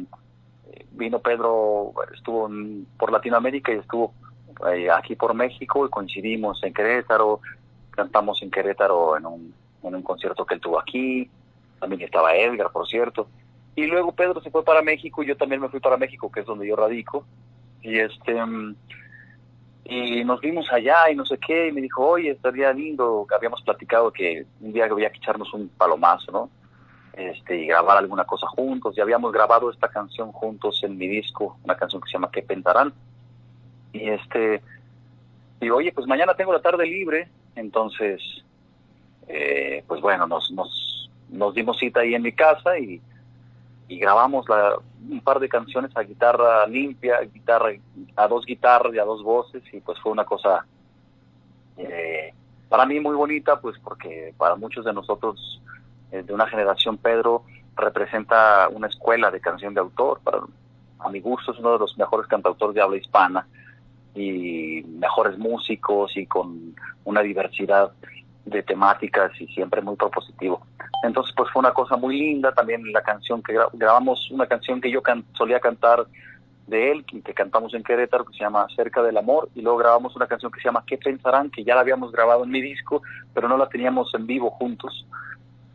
[0.93, 2.49] vino Pedro, estuvo
[2.99, 4.13] por Latinoamérica y estuvo
[4.73, 7.41] eh, aquí por México y coincidimos en Querétaro,
[7.91, 11.31] cantamos en Querétaro en un, en un concierto que él tuvo aquí,
[11.81, 13.29] también estaba Edgar, por cierto.
[13.75, 16.41] Y luego Pedro se fue para México y yo también me fui para México, que
[16.41, 17.25] es donde yo radico.
[17.83, 18.35] Y este
[19.91, 23.61] y nos vimos allá y no sé qué, y me dijo, oye, estaría lindo, habíamos
[23.63, 26.51] platicado que un día había que echarnos un palomazo, ¿no?
[27.13, 31.59] Este, y grabar alguna cosa juntos, y habíamos grabado esta canción juntos en mi disco,
[31.65, 32.95] una canción que se llama ¿Qué pensarán?
[33.93, 34.63] Y este,
[35.61, 38.23] y oye, pues mañana tengo la tarde libre, entonces,
[39.27, 43.01] eh, pues bueno, nos, nos, nos dimos cita ahí en mi casa y
[43.91, 44.77] y grabamos la,
[45.11, 47.73] un par de canciones a guitarra limpia, guitarra
[48.15, 50.65] a dos guitarras y a dos voces y pues fue una cosa
[51.77, 52.33] eh,
[52.69, 55.61] para mí muy bonita pues porque para muchos de nosotros
[56.13, 57.43] eh, de una generación Pedro
[57.77, 60.21] representa una escuela de canción de autor.
[60.23, 60.41] Para
[61.01, 63.47] a mi gusto es uno de los mejores cantautores de habla hispana
[64.15, 66.75] y mejores músicos y con
[67.05, 67.93] una diversidad
[68.45, 70.67] de temáticas y siempre muy propositivo.
[71.03, 72.53] Entonces, pues fue una cosa muy linda.
[72.53, 75.03] También la canción que grabamos, una canción que yo
[75.35, 76.07] solía cantar
[76.67, 80.15] de él, que, cantamos en Querétaro, que se llama Cerca del Amor, y luego grabamos
[80.15, 81.51] una canción que se llama ¿Qué pensarán?
[81.51, 83.03] que ya la habíamos grabado en mi disco,
[83.35, 85.07] pero no la teníamos en vivo juntos.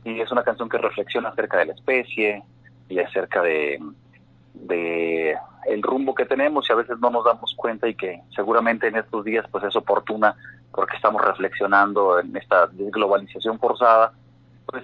[0.04, 2.44] Y es una canción que reflexiona acerca de la especie
[2.88, 3.80] y acerca de,
[4.54, 5.36] de
[5.68, 8.96] el rumbo que tenemos y a veces no nos damos cuenta y que seguramente en
[8.96, 10.36] estos días pues es oportuna
[10.76, 14.12] porque estamos reflexionando en esta globalización forzada,
[14.66, 14.84] pues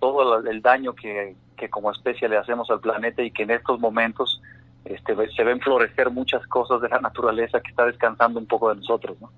[0.00, 3.78] todo el daño que, que como especie le hacemos al planeta y que en estos
[3.78, 4.40] momentos
[4.84, 8.76] este, se ven florecer muchas cosas de la naturaleza que está descansando un poco de
[8.76, 9.30] nosotros, ¿no?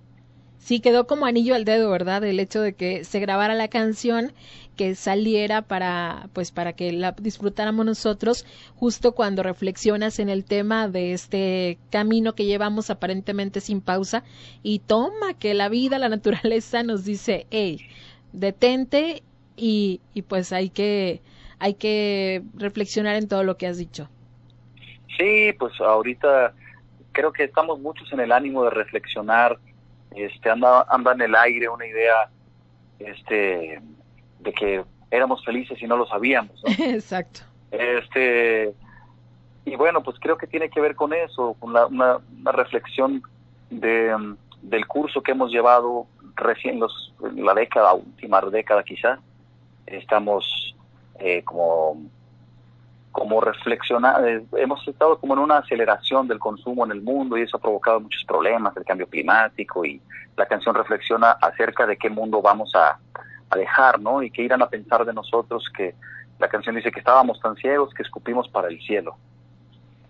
[0.58, 2.22] Sí, quedó como anillo al dedo, ¿verdad?
[2.24, 4.32] El hecho de que se grabara la canción,
[4.76, 8.44] que saliera para, pues, para que la disfrutáramos nosotros,
[8.76, 14.24] justo cuando reflexionas en el tema de este camino que llevamos aparentemente sin pausa,
[14.62, 17.80] y toma que la vida, la naturaleza nos dice, hey,
[18.32, 19.22] detente
[19.56, 21.22] y, y pues hay que,
[21.60, 24.08] hay que reflexionar en todo lo que has dicho.
[25.16, 26.52] Sí, pues ahorita
[27.12, 29.58] creo que estamos muchos en el ánimo de reflexionar
[30.14, 32.28] este anda, anda en el aire una idea
[32.98, 33.80] este
[34.40, 37.40] de que éramos felices y no lo sabíamos exacto.
[37.70, 38.74] Este
[39.64, 42.18] y bueno pues creo que tiene que ver con eso con la, una,
[42.52, 43.22] reflexión
[43.70, 44.16] de
[44.62, 49.18] del curso que hemos llevado recién los la década última década quizá.
[49.86, 50.74] Estamos
[51.18, 51.96] eh, como
[53.18, 57.42] como reflexionar, eh, hemos estado como en una aceleración del consumo en el mundo y
[57.42, 60.00] eso ha provocado muchos problemas, el cambio climático y
[60.36, 62.98] la canción reflexiona acerca de qué mundo vamos a,
[63.56, 64.22] dejar, ¿no?
[64.22, 65.94] Y qué irán a pensar de nosotros que
[66.38, 69.16] la canción dice que estábamos tan ciegos que escupimos para el cielo.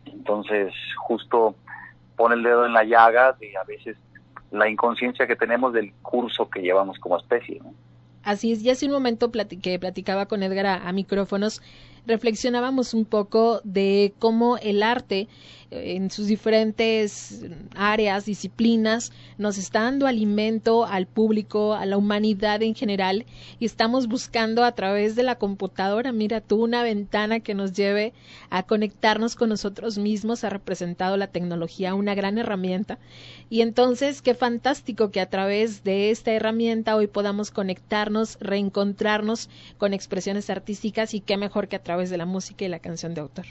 [0.06, 1.54] Entonces, justo
[2.16, 3.96] pone el dedo en la llaga de a veces
[4.50, 7.72] la inconsciencia que tenemos del curso que llevamos como especie, ¿no?
[8.24, 11.62] Así es, ya hace un momento que platicaba con Edgar a micrófonos,
[12.06, 15.28] reflexionábamos un poco de cómo el arte
[15.70, 22.74] en sus diferentes áreas, disciplinas, nos está dando alimento al público, a la humanidad en
[22.74, 23.26] general,
[23.58, 28.12] y estamos buscando a través de la computadora, mira tú, una ventana que nos lleve
[28.50, 32.98] a conectarnos con nosotros mismos, ha representado la tecnología una gran herramienta.
[33.50, 39.94] Y entonces, qué fantástico que a través de esta herramienta hoy podamos conectarnos, reencontrarnos con
[39.94, 43.20] expresiones artísticas y qué mejor que a través de la música y la canción de
[43.20, 43.46] autor.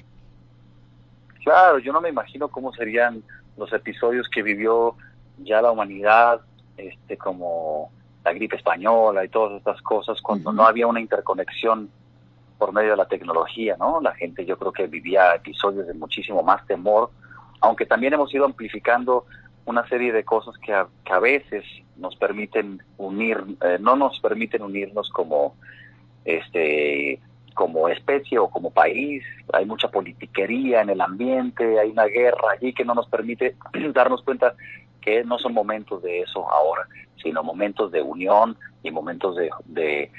[1.48, 3.24] Claro, yo no me imagino cómo serían
[3.56, 4.96] los episodios que vivió
[5.38, 6.42] ya la humanidad,
[6.76, 7.90] este, como
[8.26, 11.90] la gripe española y todas estas cosas, cuando no había una interconexión
[12.58, 14.02] por medio de la tecnología, ¿no?
[14.02, 17.12] La gente yo creo que vivía episodios de muchísimo más temor,
[17.62, 19.24] aunque también hemos ido amplificando
[19.64, 21.64] una serie de cosas que a, que a veces
[21.96, 25.56] nos permiten unir, eh, no nos permiten unirnos como
[26.26, 27.22] este
[27.58, 32.72] como especie o como país, hay mucha politiquería en el ambiente, hay una guerra allí
[32.72, 33.56] que no nos permite
[33.96, 34.54] darnos cuenta
[35.02, 36.88] que no son momentos de eso ahora,
[37.22, 40.12] sino momentos de unión y momentos de, de,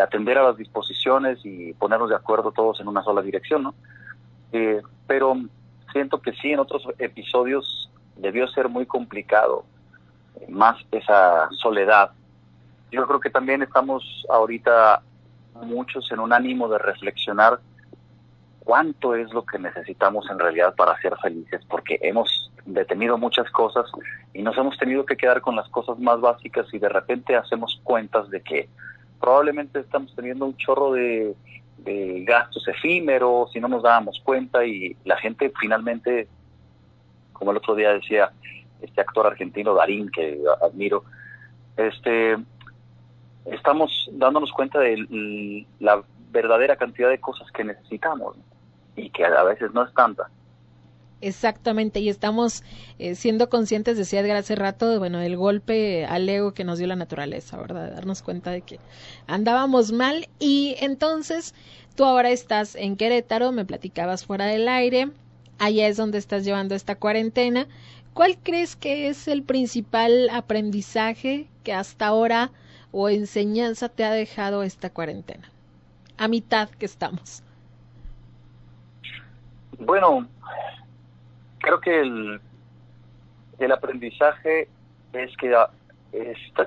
[0.00, 3.74] atender a las disposiciones y ponernos de acuerdo todos en una sola dirección, ¿no?
[4.52, 5.36] Eh, pero
[5.92, 9.66] siento que sí, en otros episodios debió ser muy complicado,
[10.48, 12.12] más esa soledad.
[12.90, 15.02] Yo creo que también estamos ahorita
[15.62, 17.60] muchos en un ánimo de reflexionar
[18.60, 23.86] cuánto es lo que necesitamos en realidad para ser felices, porque hemos detenido muchas cosas
[24.34, 27.80] y nos hemos tenido que quedar con las cosas más básicas y de repente hacemos
[27.84, 28.68] cuentas de que
[29.20, 31.34] probablemente estamos teniendo un chorro de,
[32.24, 36.26] gastos efímeros y no nos dábamos cuenta y la gente finalmente,
[37.32, 38.32] como el otro día decía
[38.82, 41.04] este actor argentino Darín, que admiro,
[41.76, 42.36] este
[43.50, 48.36] estamos dándonos cuenta de la verdadera cantidad de cosas que necesitamos
[48.96, 50.28] y que a veces no es tanta.
[51.22, 52.62] Exactamente, y estamos
[52.98, 56.86] eh, siendo conscientes, decía Edgar hace rato, bueno, del golpe al ego que nos dio
[56.86, 57.90] la naturaleza, ¿verdad?
[57.90, 58.80] darnos cuenta de que
[59.26, 61.54] andábamos mal y entonces
[61.94, 65.08] tú ahora estás en Querétaro, me platicabas fuera del aire,
[65.58, 67.66] allá es donde estás llevando esta cuarentena.
[68.12, 72.50] ¿Cuál crees que es el principal aprendizaje que hasta ahora
[72.98, 75.50] o enseñanza te ha dejado esta cuarentena?
[76.16, 77.42] A mitad que estamos.
[79.78, 80.26] Bueno,
[81.58, 82.40] creo que el,
[83.58, 84.68] el aprendizaje
[85.12, 85.54] es que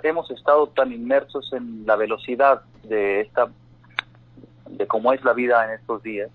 [0.03, 3.49] hemos estado tan inmersos en la velocidad de esta
[4.69, 6.29] de cómo es la vida en estos días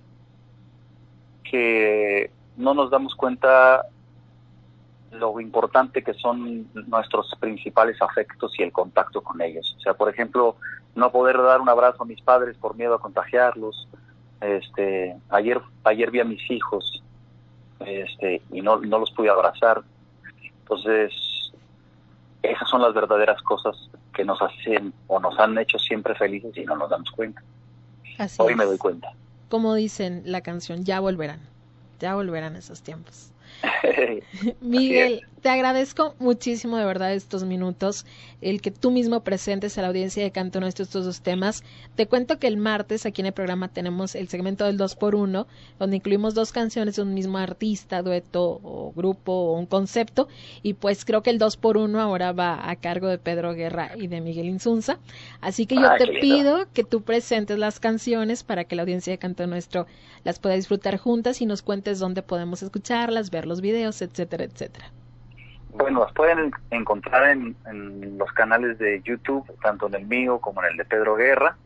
[1.48, 3.86] que no nos damos cuenta
[5.14, 9.74] lo importante que son nuestros principales afectos y el contacto con ellos.
[9.78, 10.56] O sea, por ejemplo,
[10.94, 13.88] no poder dar un abrazo a mis padres por miedo a contagiarlos,
[14.40, 17.02] este, ayer, ayer vi a mis hijos,
[17.80, 19.82] este, y no, no los pude abrazar.
[20.60, 21.12] Entonces,
[22.42, 23.76] esas son las verdaderas cosas
[24.12, 27.42] que nos hacen o nos han hecho siempre felices y no nos damos cuenta.
[28.38, 29.12] Hoy me doy cuenta.
[29.48, 31.40] Como dicen la canción, ya volverán,
[32.00, 33.30] ya volverán esos tiempos.
[34.60, 38.06] Miguel, te agradezco muchísimo de verdad estos minutos,
[38.40, 41.62] el que tú mismo presentes a la audiencia de Canto Nuestro estos dos temas.
[41.96, 45.14] Te cuento que el martes aquí en el programa tenemos el segmento del 2 por
[45.14, 45.46] 1
[45.78, 50.28] donde incluimos dos canciones de un mismo artista, dueto o grupo o un concepto,
[50.62, 53.92] y pues creo que el 2 por 1 ahora va a cargo de Pedro Guerra
[53.96, 54.98] y de Miguel Insunza.
[55.42, 59.12] Así que yo ah, te pido que tú presentes las canciones para que la audiencia
[59.12, 59.86] de Canto Nuestro
[60.24, 64.86] las pueda disfrutar juntas y nos cuentes dónde podemos escucharlas, ver los videos, etcétera, etcétera.
[65.70, 67.56] Bueno, las pueden encontrar en,
[68.16, 71.56] los canales de YouTube, tanto en el mío como en el de Pedro Guerra.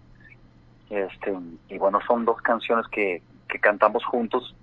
[0.89, 1.37] Este,
[1.69, 4.55] y bueno, son dos canciones que, que cantamos juntos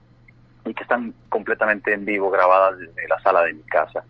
[0.65, 4.03] y que están completamente en vivo, grabadas desde la sala de mi casa.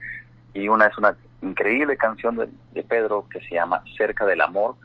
[0.54, 4.76] Y una es una increíble canción de, de Pedro que se llama Cerca del Amor.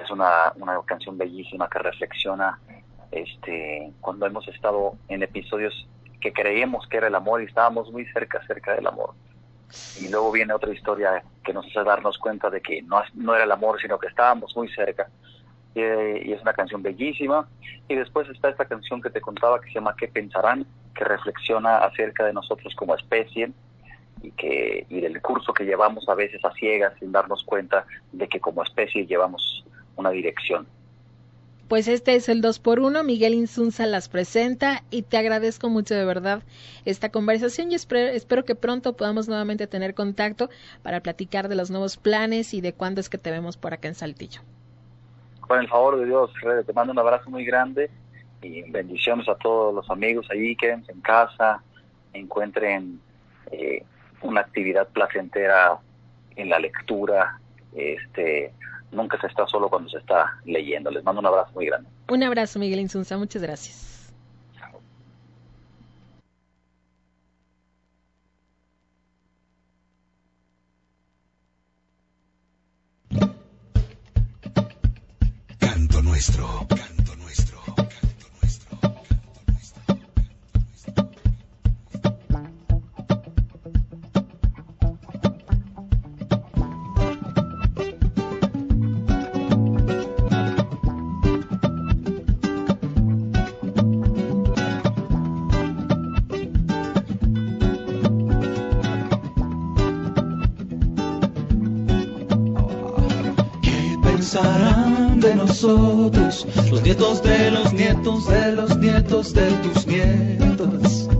[0.00, 2.58] Es una, una canción bellísima que reflexiona
[3.10, 5.86] este, cuando hemos estado en episodios
[6.22, 9.10] que creíamos que era el amor y estábamos muy cerca, cerca del amor.
[10.00, 13.44] Y luego viene otra historia que nos hace darnos cuenta de que no, no era
[13.44, 15.08] el amor, sino que estábamos muy cerca.
[15.74, 17.48] Y, es una canción bellísima.
[17.88, 20.64] Y después está esta canción que te contaba que se llama ¿Qué pensarán?
[20.94, 23.50] que reflexiona acerca de nosotros como especie
[24.20, 28.28] y, que, y del curso que llevamos a veces a ciegas sin darnos cuenta de
[28.28, 29.64] que como especie llevamos
[29.96, 30.66] una dirección
[31.72, 35.94] pues este es el 2 por 1 Miguel Insunza las presenta y te agradezco mucho
[35.94, 36.42] de verdad
[36.84, 40.50] esta conversación y espero, que pronto podamos nuevamente tener contacto
[40.82, 43.88] para platicar de los nuevos planes y de cuándo es que te vemos por acá
[43.88, 44.42] en Saltillo.
[45.40, 46.30] Con el favor de Dios,
[46.66, 47.88] te mando un abrazo muy grande
[48.42, 51.62] y bendiciones a todos los amigos allí, quédense en casa,
[52.12, 53.00] encuentren
[53.50, 53.82] eh,
[54.20, 55.78] una actividad placentera
[56.36, 57.40] en la lectura,
[57.74, 58.52] este
[58.92, 60.90] nunca se está solo cuando se está leyendo.
[60.90, 61.88] Les mando un abrazo muy grande.
[62.08, 63.16] Un abrazo, Miguel Insunza.
[63.16, 64.14] Muchas gracias.
[75.58, 76.66] Canto nuestro.
[105.52, 111.10] Nosotros, los nietos de los nietos de los nietos de tus nietos.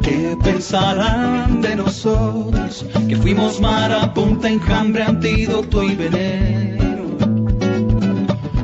[0.00, 2.86] ¿Qué pensarán de nosotros?
[3.06, 7.04] Que fuimos mar punta, enjambre, antídoto y veneno.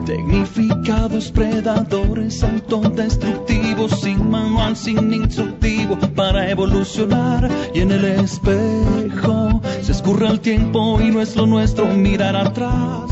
[0.06, 7.50] Tecnificados predadores autodestructivos, sin manual, sin instructivo, para evolucionar.
[7.74, 13.11] Y en el espejo se escurre el tiempo y no es lo nuestro mirar atrás.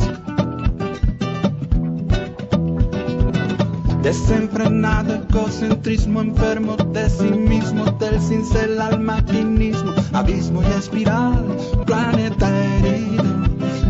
[4.03, 11.44] Desenfrenado egocentrismo enfermo de sí mismo, del cincel al maquinismo, abismo y espiral,
[11.84, 13.24] planeta herido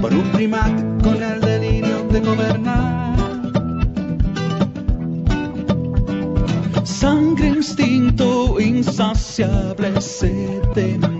[0.01, 3.17] por un primate con el delirio de gobernar.
[6.85, 11.20] Sangre, instinto insaciable, sed de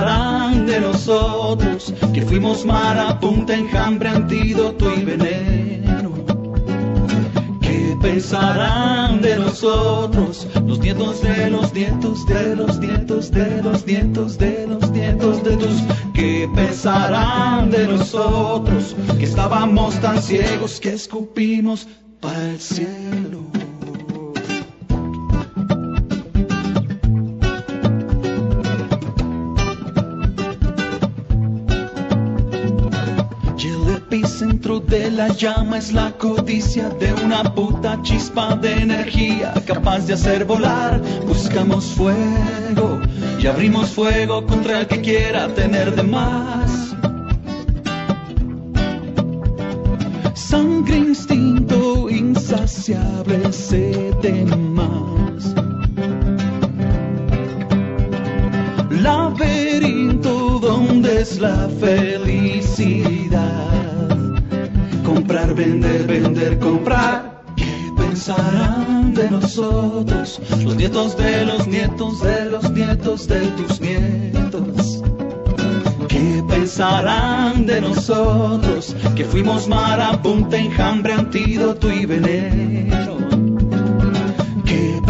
[0.00, 1.92] pensarán de nosotros?
[2.14, 6.12] Que fuimos mar punta, enjambre, antídoto y veneno.
[7.60, 10.48] ¿Qué pensarán de nosotros?
[10.66, 15.56] Los nietos de los nietos de los nietos de los nietos de los nietos de
[15.56, 15.82] tus.
[16.14, 18.96] ¿Qué pensarán de nosotros?
[19.18, 21.86] Que estábamos tan ciegos que escupimos
[22.20, 23.29] para el cielo.
[34.90, 40.44] De la llama es la codicia de una puta chispa de energía capaz de hacer
[40.44, 41.00] volar.
[41.28, 43.00] Buscamos fuego
[43.38, 46.96] y abrimos fuego contra el que quiera tener de más.
[50.34, 55.54] Sangre, instinto insaciable, sed de más.
[58.90, 63.50] Laberinto donde es la felicidad.
[65.12, 67.42] Comprar, vender, vender, comprar.
[67.56, 70.40] ¿Qué pensarán de nosotros?
[70.62, 75.02] Los nietos de los nietos de los nietos de tus nietos.
[76.06, 78.94] ¿Qué pensarán de nosotros?
[79.16, 83.09] Que fuimos mar punta, enjambre, antídoto y veneno.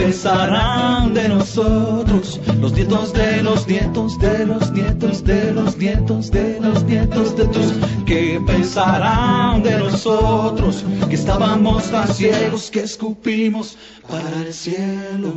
[0.01, 2.40] ¿Qué pensarán de nosotros?
[2.59, 7.44] Los nietos de los nietos de los nietos de los nietos de los nietos de
[7.48, 7.74] tus.
[8.07, 10.86] ¿Qué pensarán de nosotros?
[11.07, 13.76] Que estábamos tan ciegos que escupimos
[14.09, 15.34] para el cielo.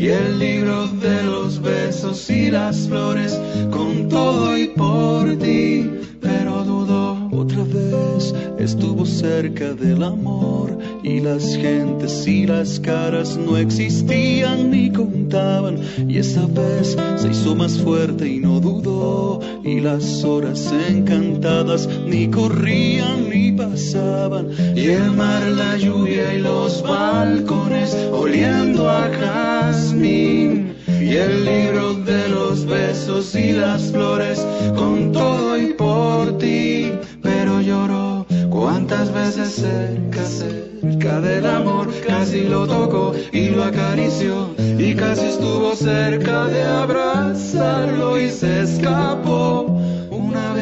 [0.00, 3.38] Y el libro de los besos y las flores
[3.70, 11.56] con todo y por ti, pero dudó otra vez, estuvo cerca del amor y las
[11.56, 15.78] gentes y las caras no existían ni contaban
[16.08, 22.28] y esa vez se hizo más fuerte y no dudó y las horas encantadas ni
[22.28, 23.29] corrían
[23.60, 30.74] y el mar, la lluvia y los balcones oliendo a jazmín.
[30.88, 36.92] Y el libro de los besos y las flores con todo y por ti.
[37.22, 41.88] Pero lloró cuántas veces cerca cerca del amor.
[42.06, 44.54] Casi lo tocó y lo acarició.
[44.78, 49.80] Y casi estuvo cerca de abrazarlo y se escapó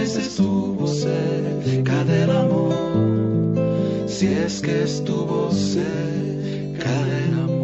[0.00, 2.74] vez estuvo cerca del amor.
[4.06, 7.57] Si es que estuvo cerca del amor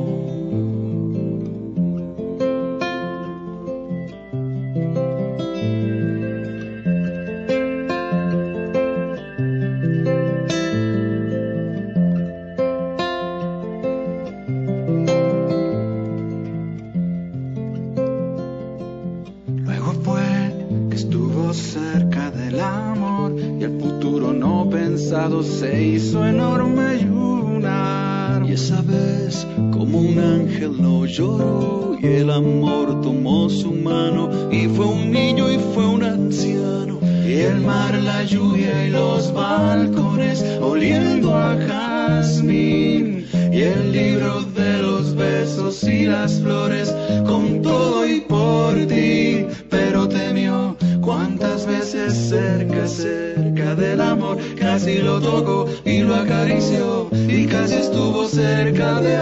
[31.15, 36.99] lloró y el amor tomó su mano y fue un niño y fue un anciano.
[37.25, 43.27] Y el mar, la lluvia y los balcones oliendo a jazmín.
[43.53, 46.93] Y el libro de los besos y las flores
[47.25, 55.21] con todo y por ti, pero temió cuántas veces cerca, cerca del amor, casi lo
[55.21, 59.17] tocó y lo acarició y casi estuvo cerca de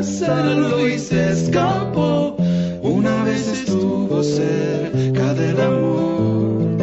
[0.00, 2.34] abrazarlo y se escapó.
[2.82, 6.78] Una vez estuvo cerca del amor,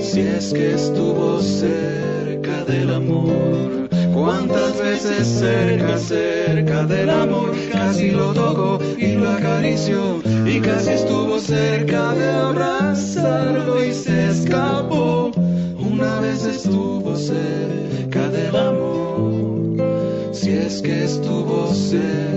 [0.00, 3.88] si es que estuvo cerca del amor.
[4.14, 11.40] Cuántas veces cerca, cerca del amor, casi lo tocó y lo acarició y casi estuvo
[11.40, 15.32] cerca de abrazarlo y se escapó.
[15.76, 22.29] Una vez estuvo cerca del amor, si es que estuvo cerca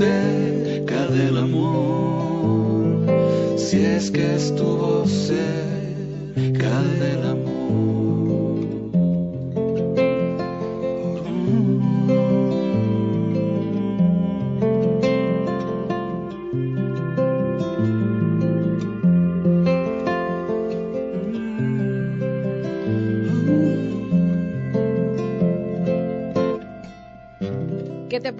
[0.00, 0.55] estuvo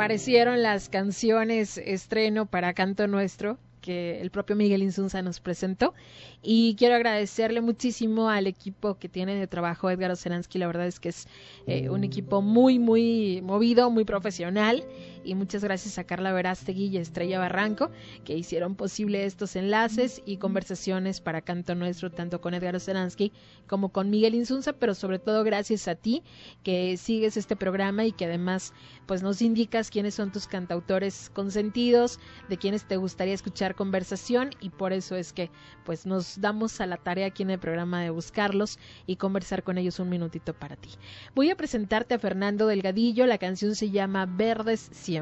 [0.06, 3.58] ¿Qué te parecieron las canciones estreno para Canto Nuestro?
[3.80, 5.94] que el propio Miguel Insunza nos presentó.
[6.42, 10.58] Y quiero agradecerle muchísimo al equipo que tiene de trabajo Edgar Oceransky.
[10.58, 11.28] La verdad es que es
[11.68, 14.84] eh, un equipo muy, muy movido, muy profesional.
[15.26, 17.90] Y muchas gracias a Carla Verástegui y Estrella Barranco
[18.24, 23.32] que hicieron posible estos enlaces y conversaciones para Canto Nuestro, tanto con Edgar Oceransky
[23.66, 26.22] como con Miguel Insunza, pero sobre todo gracias a ti
[26.62, 28.72] que sigues este programa y que además
[29.06, 34.70] pues nos indicas quiénes son tus cantautores consentidos, de quienes te gustaría escuchar conversación y
[34.70, 35.50] por eso es que
[35.84, 39.76] pues nos damos a la tarea aquí en el programa de buscarlos y conversar con
[39.76, 40.90] ellos un minutito para ti.
[41.34, 45.15] Voy a presentarte a Fernando Delgadillo, la canción se llama Verdes Siempre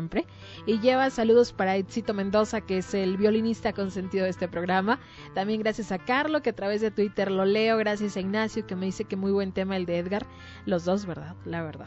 [0.66, 4.99] y lleva saludos para Éxito Mendoza, que es el violinista consentido de este programa.
[5.34, 8.76] También gracias a Carlo, que a través de Twitter lo leo, gracias a Ignacio, que
[8.76, 10.26] me dice que muy buen tema el de Edgar.
[10.66, 11.36] Los dos, ¿verdad?
[11.45, 11.86] La verdad.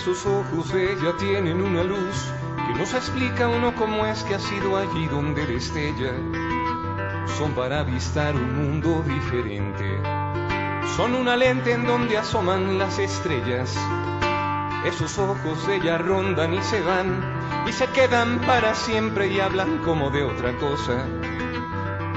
[0.00, 2.32] Esos ojos de ella tienen una luz
[2.66, 6.14] que nos explica uno cómo es que ha sido allí donde destella.
[7.36, 10.00] Son para avistar un mundo diferente.
[10.96, 13.76] Son una lente en donde asoman las estrellas.
[14.86, 17.22] Esos ojos de ella rondan y se van
[17.68, 21.04] y se quedan para siempre y hablan como de otra cosa.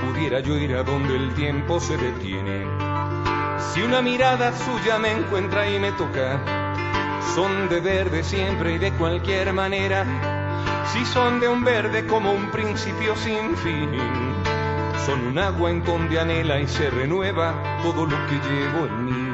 [0.07, 2.65] Pudiera yo ir a donde el tiempo se detiene.
[3.73, 6.62] Si una mirada suya me encuentra y me toca,
[7.36, 10.05] son de verde siempre y de cualquier manera.
[10.93, 13.89] Si son de un verde como un principio sin fin,
[15.05, 19.34] son un agua en donde anhela y se renueva todo lo que llevo en mí.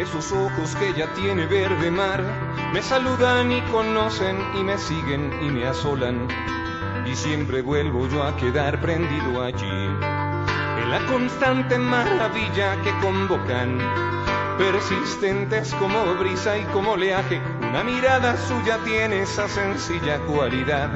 [0.00, 2.43] Esos ojos que ya tiene verde mar
[2.74, 6.26] me saludan y conocen y me siguen y me asolan.
[7.06, 9.64] Y siempre vuelvo yo a quedar prendido allí.
[10.82, 13.78] En la constante maravilla que convocan
[14.58, 20.90] persistentes como brisa y como oleaje una mirada suya tiene esa sencilla cualidad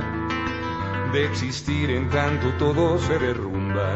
[1.13, 3.95] de existir en tanto todo se derrumba.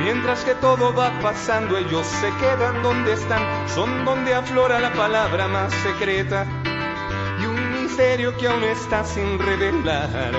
[0.00, 5.46] Mientras que todo va pasando, ellos se quedan donde están, son donde aflora la palabra
[5.46, 6.44] más secreta
[7.98, 10.32] misterio que aún está sin revelar.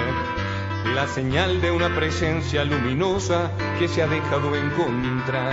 [0.95, 5.51] La señal de una presencia luminosa que se ha dejado encontrar.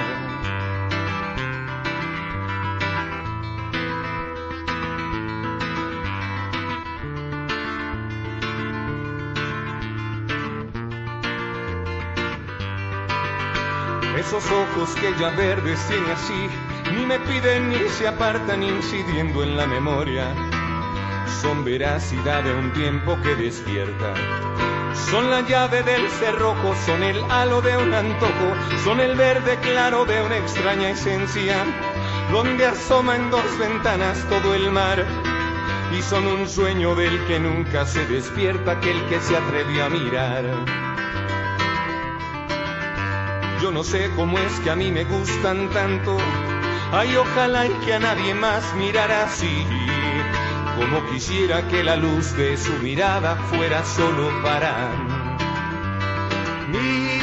[14.17, 16.49] Esos ojos que ya verdes tiene así,
[16.97, 20.56] ni me piden ni se apartan incidiendo en la memoria.
[21.41, 24.15] Son veracidad de un tiempo que despierta.
[25.11, 30.05] Son la llave del cerrojo, son el halo de un antojo, son el verde claro
[30.05, 31.65] de una extraña esencia,
[32.33, 35.05] donde asoma en dos ventanas todo el mar.
[35.97, 40.45] Y son un sueño del que nunca se despierta aquel que se atreve a mirar.
[43.63, 46.17] Yo no sé cómo es que a mí me gustan tanto.
[46.93, 49.67] Ay, ojalá y que a nadie más mirara así.
[50.77, 54.91] Como quisiera que la luz de su mirada fuera solo para
[56.69, 57.16] mí.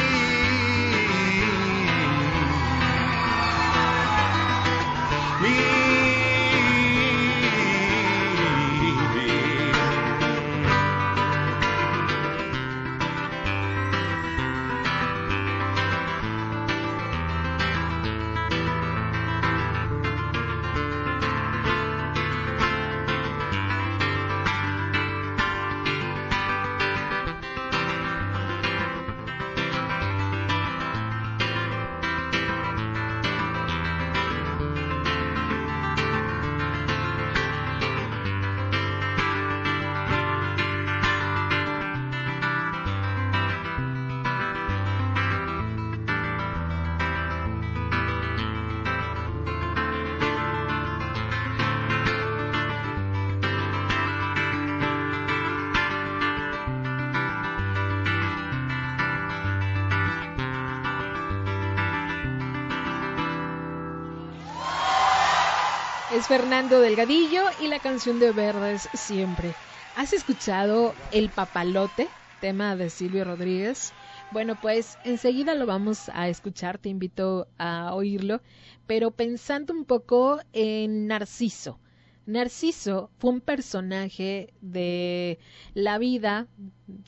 [66.14, 69.52] Es Fernando Delgadillo y la canción de Verdes siempre.
[69.96, 72.06] ¿Has escuchado El Papalote,
[72.40, 73.92] tema de Silvio Rodríguez?
[74.30, 78.42] Bueno, pues enseguida lo vamos a escuchar, te invito a oírlo,
[78.86, 81.80] pero pensando un poco en Narciso.
[82.26, 85.38] Narciso fue un personaje de
[85.74, 86.46] la vida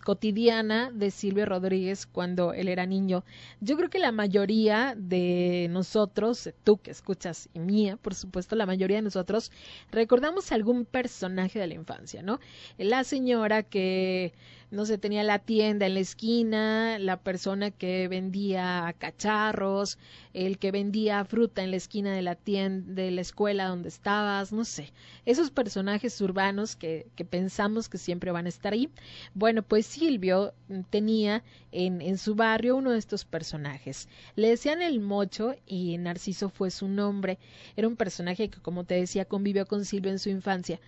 [0.05, 3.25] cotidiana de Silvio Rodríguez cuando él era niño.
[3.61, 8.67] Yo creo que la mayoría de nosotros, tú que escuchas y mía, por supuesto, la
[8.67, 9.51] mayoría de nosotros
[9.91, 12.39] recordamos algún personaje de la infancia, ¿no?
[12.77, 14.35] La señora que
[14.71, 19.99] no sé, tenía la tienda en la esquina, la persona que vendía cacharros,
[20.37, 24.53] el que vendía fruta en la esquina de la tienda, de la escuela donde estabas,
[24.53, 24.93] no sé,
[25.25, 28.91] esos personajes urbanos que, que pensamos que siempre van a estar ahí.
[29.33, 30.53] Bueno, pues Silvio
[30.91, 34.11] tenía en, en su barrio uno de estos personajes.
[34.35, 37.39] Le decían el mocho y Narciso fue su nombre.
[37.75, 40.81] Era un personaje que, como te decía, convivió con Silvio en su infancia.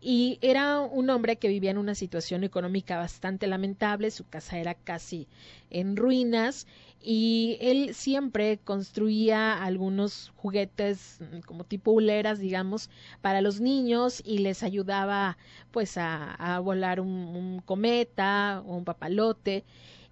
[0.00, 4.74] Y era un hombre que vivía en una situación económica bastante lamentable, su casa era
[4.74, 5.28] casi
[5.70, 6.66] en ruinas
[7.00, 12.90] y él siempre construía algunos juguetes mm, como tipo huleras, digamos,
[13.20, 15.38] para los niños y les ayudaba
[15.70, 19.64] pues a, volar un, un cometa o un papalote.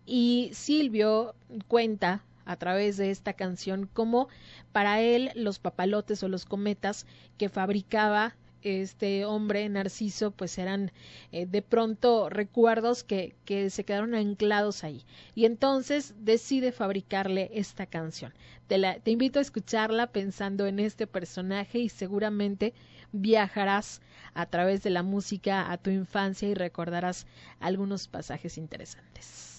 [0.06, 1.34] Y Silvio
[1.68, 4.28] cuenta a través de esta canción cómo
[4.72, 7.06] para él los papalotes o los cometas
[7.38, 10.90] que fabricaba este hombre Narciso pues eran
[11.32, 15.04] eh, de pronto recuerdos que, que se quedaron anclados ahí
[15.34, 18.32] y entonces decide fabricarle esta canción
[18.66, 22.74] te, la, te invito a escucharla pensando en este personaje y seguramente
[23.12, 24.00] viajarás
[24.34, 27.26] a través de la música a tu infancia y recordarás
[27.60, 29.58] algunos pasajes interesantes.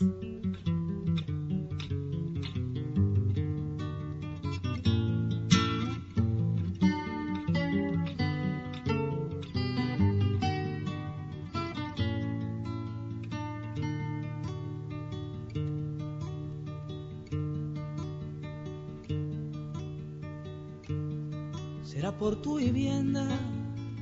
[22.19, 23.27] Por tu vivienda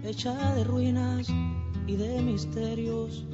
[0.03, 1.27] hecha de ruinas
[1.87, 3.25] y de misterios,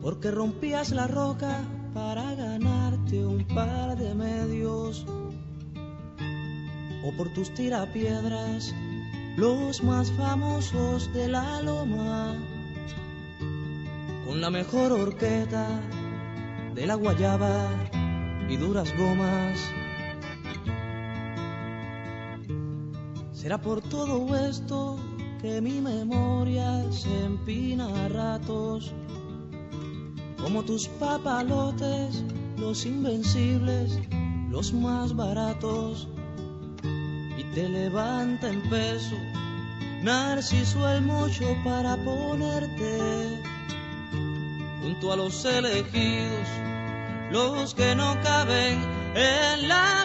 [0.00, 1.64] porque rompías la roca
[1.94, 5.06] para ganarte un par de medios,
[7.04, 8.74] o por tus tirapiedras,
[9.36, 12.34] los más famosos de la loma,
[14.26, 15.66] con la mejor horqueta
[16.74, 17.68] de la guayaba
[18.48, 19.75] y duras gomas.
[23.46, 24.98] Será por todo esto
[25.40, 28.92] que mi memoria se empina a ratos.
[30.42, 32.24] Como tus papalotes,
[32.58, 34.00] los invencibles,
[34.50, 36.08] los más baratos,
[37.38, 39.14] y te levanta en peso,
[40.02, 42.98] Narciso el mocho para ponerte
[44.82, 46.48] junto a los elegidos,
[47.30, 48.82] los que no caben
[49.14, 50.04] en la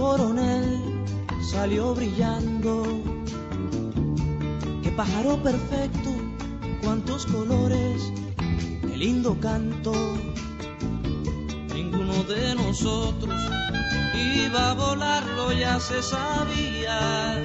[0.00, 1.04] coronel
[1.42, 3.02] salió brillando.
[4.82, 6.10] Qué pájaro perfecto,
[6.82, 8.10] cuántos colores,
[8.80, 9.92] qué lindo canto.
[11.74, 13.38] Ninguno de nosotros
[14.14, 17.42] iba a volarlo, ya se sabía.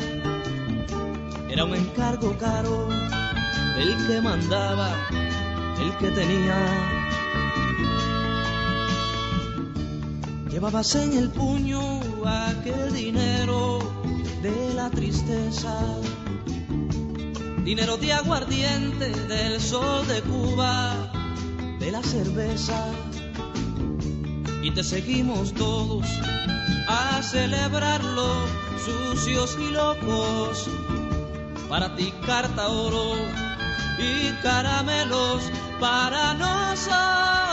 [1.50, 2.88] Era un encargo caro,
[3.78, 4.90] el que mandaba,
[5.82, 6.95] el que tenía
[10.66, 11.80] Llevabas en el puño
[12.26, 13.78] aquel dinero
[14.42, 15.80] de la tristeza,
[17.64, 21.12] dinero de aguardiente del sol de Cuba,
[21.78, 22.84] de la cerveza.
[24.64, 26.08] Y te seguimos todos
[26.88, 28.28] a celebrarlo,
[28.84, 30.68] sucios y locos.
[31.70, 33.14] Para ti carta oro
[34.00, 35.44] y caramelos
[35.80, 37.45] para nosotros.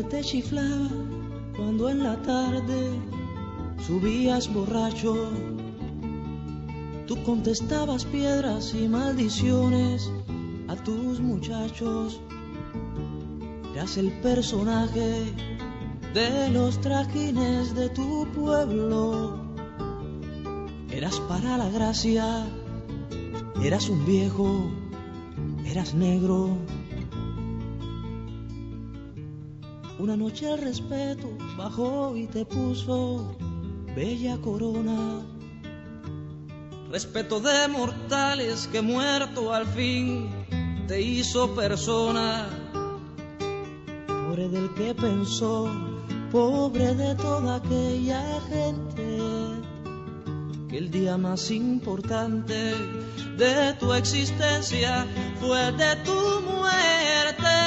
[0.00, 0.88] Te chiflaba
[1.54, 2.98] cuando en la tarde
[3.86, 5.30] subías borracho.
[7.06, 10.10] Tú contestabas piedras y maldiciones
[10.68, 12.20] a tus muchachos.
[13.74, 15.30] Eras el personaje
[16.14, 19.44] de los trajines de tu pueblo.
[20.90, 22.46] Eras para la gracia,
[23.62, 24.70] eras un viejo,
[25.66, 26.56] eras negro
[30.02, 33.36] Una noche el respeto bajó y te puso
[33.94, 35.22] bella corona.
[36.90, 40.28] Respeto de mortales que muerto al fin
[40.88, 42.48] te hizo persona.
[44.08, 45.70] Pobre del que pensó,
[46.32, 49.18] pobre de toda aquella gente,
[50.68, 52.74] que el día más importante
[53.38, 55.06] de tu existencia
[55.38, 57.61] fue de tu muerte.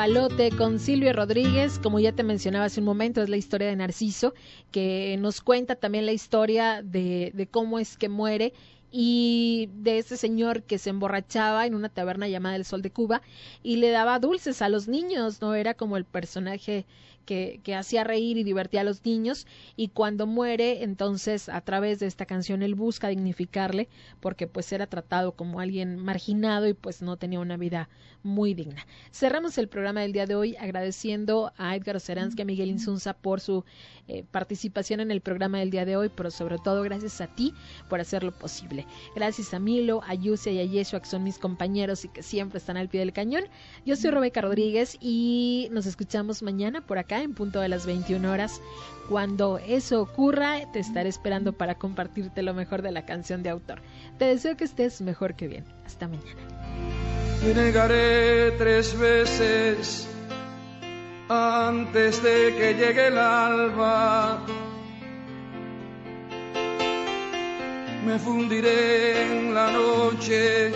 [0.00, 3.76] Papalote con Silvio Rodríguez, como ya te mencionaba hace un momento, es la historia de
[3.76, 4.32] Narciso,
[4.70, 8.54] que nos cuenta también la historia de, de cómo es que muere
[8.90, 13.20] y de ese señor que se emborrachaba en una taberna llamada El Sol de Cuba
[13.62, 16.86] y le daba dulces a los niños, no era como el personaje
[17.24, 19.46] que, que, hacía reír y divertía a los niños
[19.76, 23.88] y cuando muere entonces a través de esta canción él busca dignificarle
[24.20, 27.88] porque pues era tratado como alguien marginado y pues no tenía una vida
[28.22, 28.86] muy digna.
[29.12, 33.40] Cerramos el programa del día de hoy agradeciendo a Edgar Oceransky, a Miguel Insunza por
[33.40, 33.64] su
[34.08, 37.54] eh, participación en el programa del día de hoy, pero sobre todo gracias a ti
[37.88, 38.86] por hacerlo posible.
[39.14, 42.58] Gracias a Milo, a Yusia y a Yeshua, que son mis compañeros y que siempre
[42.58, 43.44] están al pie del cañón.
[43.86, 48.30] Yo soy Rebeca Rodríguez y nos escuchamos mañana por acá en punto de las 21
[48.30, 48.60] horas.
[49.08, 53.82] Cuando eso ocurra, te estaré esperando para compartirte lo mejor de la canción de autor.
[54.18, 55.64] Te deseo que estés mejor que bien.
[55.84, 56.40] Hasta mañana.
[57.40, 60.06] Te negaré tres veces
[61.28, 64.38] antes de que llegue el alba.
[68.06, 70.72] Me fundiré en la noche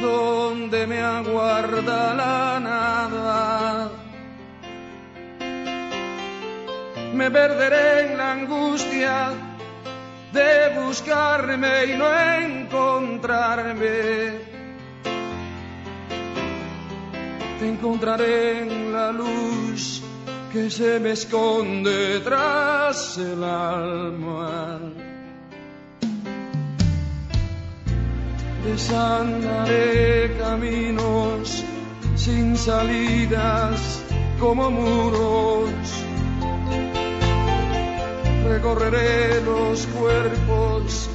[0.00, 4.07] donde me aguarda la nada.
[7.18, 9.32] Me perderé en la angustia
[10.32, 12.06] de buscarme y no
[12.46, 13.88] encontrarme.
[17.58, 20.00] Te encontraré en la luz
[20.52, 24.78] que se me esconde tras el alma.
[28.64, 31.64] Desandaré caminos
[32.14, 34.04] sin salidas
[34.38, 36.04] como muros.
[38.48, 41.10] Recorreré los cuerpos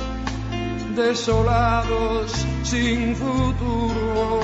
[0.95, 2.31] desolados
[2.63, 4.39] sin futuro.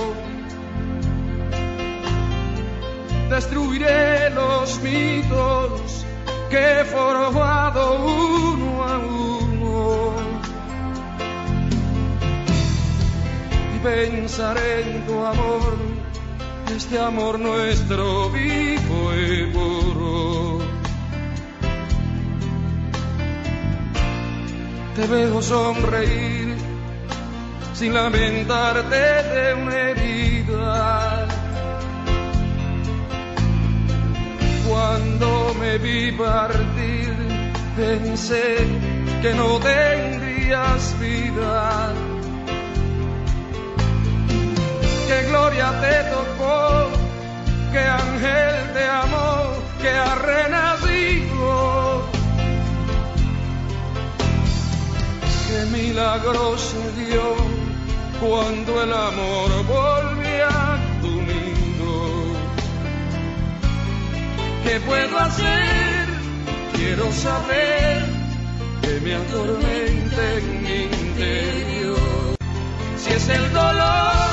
[3.29, 6.05] Destruiré los mitos
[6.49, 10.13] que he forjado uno a uno.
[13.75, 15.77] Y pensaré en tu amor,
[16.75, 20.28] este amor nuestro vivo y puro.
[24.99, 26.57] Te veo sonreír
[27.73, 28.97] sin lamentarte
[29.33, 31.25] de una herida.
[34.67, 37.15] Cuando me vi partir,
[37.77, 38.57] pensé
[39.21, 41.93] que no tendrías vida.
[45.07, 46.89] Que gloria te tocó,
[47.71, 51.88] que ángel te amó, que ha renacido.
[55.49, 57.35] Que milagro se dio
[58.21, 61.19] cuando el amor volvió a tu.
[64.63, 66.07] ¿Qué puedo hacer?
[66.75, 68.05] Quiero saber
[68.83, 72.37] que me atormenta en mi interior.
[72.95, 74.29] Si es el dolor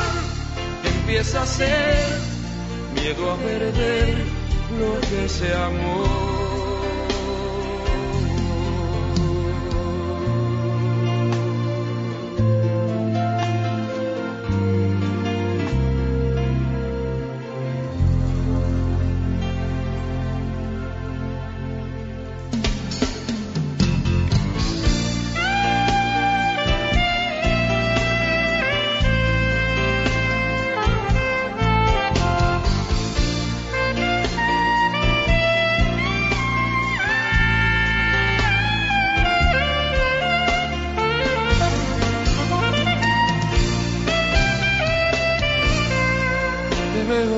[0.84, 2.20] empieza a ser
[2.94, 4.14] miedo a perder
[4.78, 6.35] lo que se amó.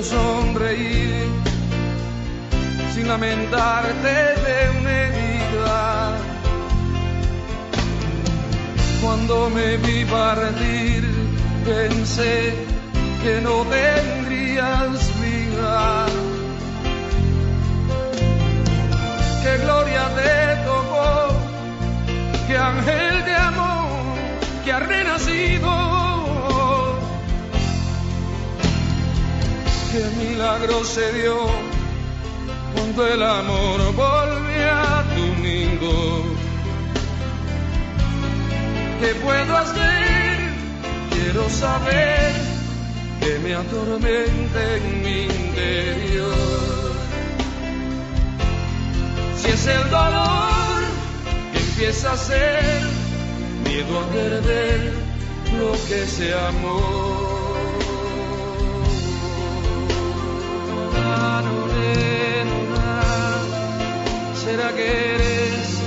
[0.02, 1.26] Sonreír
[2.94, 6.16] sin lamentarte de una herida.
[9.02, 11.04] Cuando me vi partir,
[11.64, 12.54] pensé
[13.22, 16.06] que no tendrías vida.
[19.42, 21.34] Que gloria te tocó,
[22.46, 23.88] que ángel de amor
[24.64, 26.07] que ha renacido.
[29.90, 31.36] Que milagro se dio
[32.74, 35.04] cuando el amor volvió a
[35.40, 36.22] nido.
[39.00, 40.36] ¿Qué puedo hacer?
[41.10, 42.32] Quiero saber
[43.20, 46.34] que me atormenta en mi interior.
[49.36, 50.80] Si es el dolor
[51.52, 52.82] que empieza a ser
[53.64, 54.92] miedo a perder
[55.58, 57.17] lo que se amó.
[64.48, 65.82] ¿Será que eres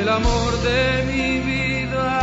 [0.00, 2.18] el amor de mi vida?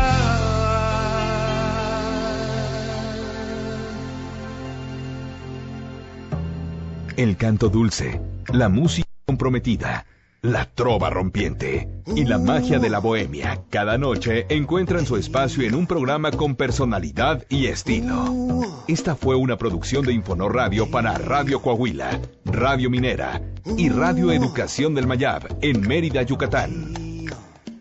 [7.15, 8.19] El canto dulce,
[8.51, 10.07] la música comprometida
[10.43, 15.73] la trova rompiente y la magia de la bohemia cada noche encuentran su espacio en
[15.73, 18.61] un programa con personalidad y estilo.
[18.89, 23.41] Esta fue una producción de Infonor Radio para Radio Coahuila, Radio Minera
[23.77, 26.93] y Radio Educación del Mayab en Mérida, Yucatán.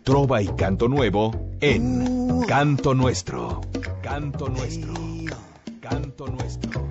[0.03, 3.59] Trova y canto nuevo en Canto Nuestro.
[4.01, 4.93] Canto Nuestro.
[5.81, 6.81] Canto Nuestro.